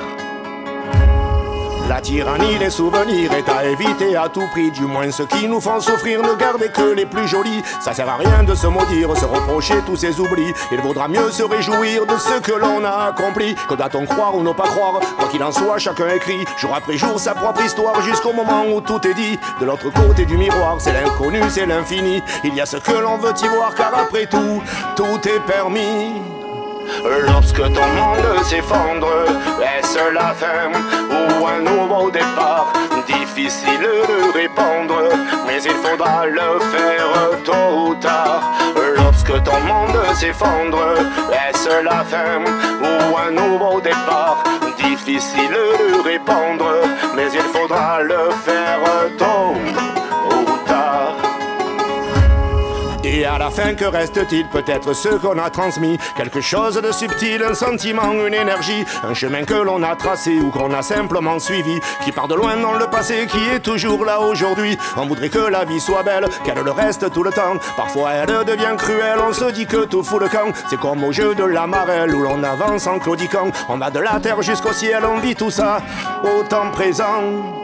La 1.87 2.01
tyrannie 2.01 2.59
des 2.59 2.71
souvenirs 2.71 3.31
est 3.35 3.49
à 3.49 3.67
éviter 3.67 4.17
à 4.17 4.29
tout 4.31 4.47
prix, 4.53 4.71
du 4.71 4.83
moins 4.83 5.11
ceux 5.11 5.27
qui 5.27 5.47
nous 5.47 5.61
font 5.61 5.81
souffrir 5.81 6.23
ne 6.23 6.35
gardez 6.35 6.69
que 6.69 6.95
les 6.95 7.05
plus 7.05 7.29
jolis. 7.29 7.63
Ça 7.81 7.93
sert 7.93 8.09
à 8.09 8.17
rien 8.17 8.43
de 8.43 8.55
se 8.55 8.67
maudire, 8.67 9.15
se 9.15 9.27
reprocher 9.27 9.75
tous 9.85 9.97
ces 9.97 10.19
oublis. 10.19 10.53
Il 10.73 10.81
vaudra 10.81 11.09
mieux 11.09 11.31
se 11.31 11.43
réjouir 11.43 12.07
de 12.07 12.17
ce 12.17 12.41
que 12.41 12.53
l'on 12.53 12.83
a 12.85 13.09
accompli. 13.09 13.55
Que 13.69 13.75
doit-on 13.75 14.07
croire 14.07 14.35
ou 14.35 14.43
ne 14.43 14.53
pas 14.53 14.65
croire? 14.65 15.01
Quoi 15.19 15.29
qu'il 15.29 15.43
en 15.45 15.53
soit, 15.53 15.77
chacun 15.77 16.09
écrit 16.09 16.47
jour 16.59 16.75
après 16.75 16.97
jour 16.97 17.21
sa 17.21 17.35
propre 17.35 17.63
histoire 17.63 18.01
jusqu'au 18.01 18.33
moment 18.33 18.65
où 18.67 18.81
tout 18.81 19.07
est 19.07 19.15
dit. 19.15 19.39
De 19.61 19.67
l'autre 19.67 19.91
côté 19.93 20.25
du 20.25 20.39
miroir, 20.39 20.77
c'est 20.79 20.95
l'inconnu, 20.95 21.41
c'est 21.51 21.67
l'infini. 21.67 22.23
Il 22.45 22.55
y 22.55 22.63
a 22.63 22.67
ce 22.67 22.79
que 22.79 22.93
l'on 22.93 23.19
veut 23.19 23.35
y 23.43 23.49
voir, 23.49 23.75
car 23.75 23.93
après 23.95 24.25
tout, 24.27 24.63
tout 24.97 25.29
est 25.29 25.41
permis. 25.47 26.34
Lorsque 27.27 27.57
ton 27.57 27.87
monde 27.99 28.45
s'effondre, 28.45 29.09
est-ce 29.63 30.13
la 30.13 30.35
fin 30.35 30.71
ou 31.11 31.47
un 31.47 31.61
nouveau 31.61 32.11
départ? 32.11 32.73
Difficile 33.07 33.81
de 33.81 34.33
répondre, 34.33 35.03
mais 35.47 35.63
il 35.63 35.75
faudra 35.85 36.27
le 36.27 36.59
faire 36.73 37.43
tôt 37.45 37.89
ou 37.89 37.95
tard. 37.97 38.53
Lorsque 38.97 39.43
ton 39.43 39.61
monde 39.61 39.99
s'effondre, 40.15 40.79
est-ce 41.33 41.83
la 41.83 42.05
fin 42.05 42.41
ou 42.83 43.17
un 43.17 43.31
nouveau 43.31 43.81
départ? 43.81 44.43
Difficile 44.77 45.51
de 45.51 46.03
répondre, 46.03 46.67
Que 53.73 53.87
reste-t-il 53.87 54.47
Peut-être 54.49 54.93
ce 54.93 55.09
qu'on 55.09 55.39
a 55.39 55.49
transmis, 55.49 55.99
quelque 56.17 56.43
chose 56.43 56.75
de 56.75 56.93
subtil, 56.93 57.43
un 57.43 57.55
sentiment, 57.55 58.13
une 58.13 58.35
énergie, 58.35 58.85
un 59.03 59.15
chemin 59.15 59.45
que 59.45 59.55
l'on 59.55 59.83
a 59.83 59.97
tracé 59.97 60.39
ou 60.39 60.51
qu'on 60.51 60.73
a 60.75 60.83
simplement 60.83 61.39
suivi, 61.39 61.81
qui 62.05 62.13
part 62.13 62.29
de 62.29 62.35
loin 62.35 62.59
dans 62.59 62.75
le 62.75 62.87
passé, 62.87 63.27
qui 63.27 63.39
est 63.39 63.61
toujours 63.61 64.05
là 64.05 64.21
aujourd'hui. 64.21 64.77
On 64.99 65.07
voudrait 65.07 65.31
que 65.31 65.39
la 65.39 65.65
vie 65.65 65.81
soit 65.81 66.03
belle, 66.03 66.27
qu'elle 66.45 66.63
le 66.63 66.71
reste 66.71 67.11
tout 67.11 67.23
le 67.23 67.33
temps. 67.33 67.57
Parfois 67.75 68.13
elle 68.13 68.45
devient 68.45 68.77
cruelle, 68.77 69.19
on 69.27 69.33
se 69.33 69.51
dit 69.51 69.67
que 69.67 69.87
tout 69.87 70.05
fout 70.05 70.21
le 70.21 70.29
camp. 70.29 70.53
C'est 70.69 70.79
comme 70.79 71.03
au 71.03 71.11
jeu 71.11 71.35
de 71.35 71.45
la 71.45 71.67
marelle 71.67 72.15
où 72.15 72.21
l'on 72.21 72.45
avance 72.45 72.87
en 72.87 72.99
claudiquant. 72.99 73.51
On 73.71 73.79
va 73.79 73.91
de 73.91 73.99
la 73.99 74.21
terre 74.21 74.43
jusqu'au 74.43 74.73
ciel, 74.73 75.05
on 75.05 75.21
vit 75.21 75.35
tout 75.35 75.51
ça 75.51 75.79
au 76.23 76.45
temps 76.45 76.71
présent. 76.71 77.64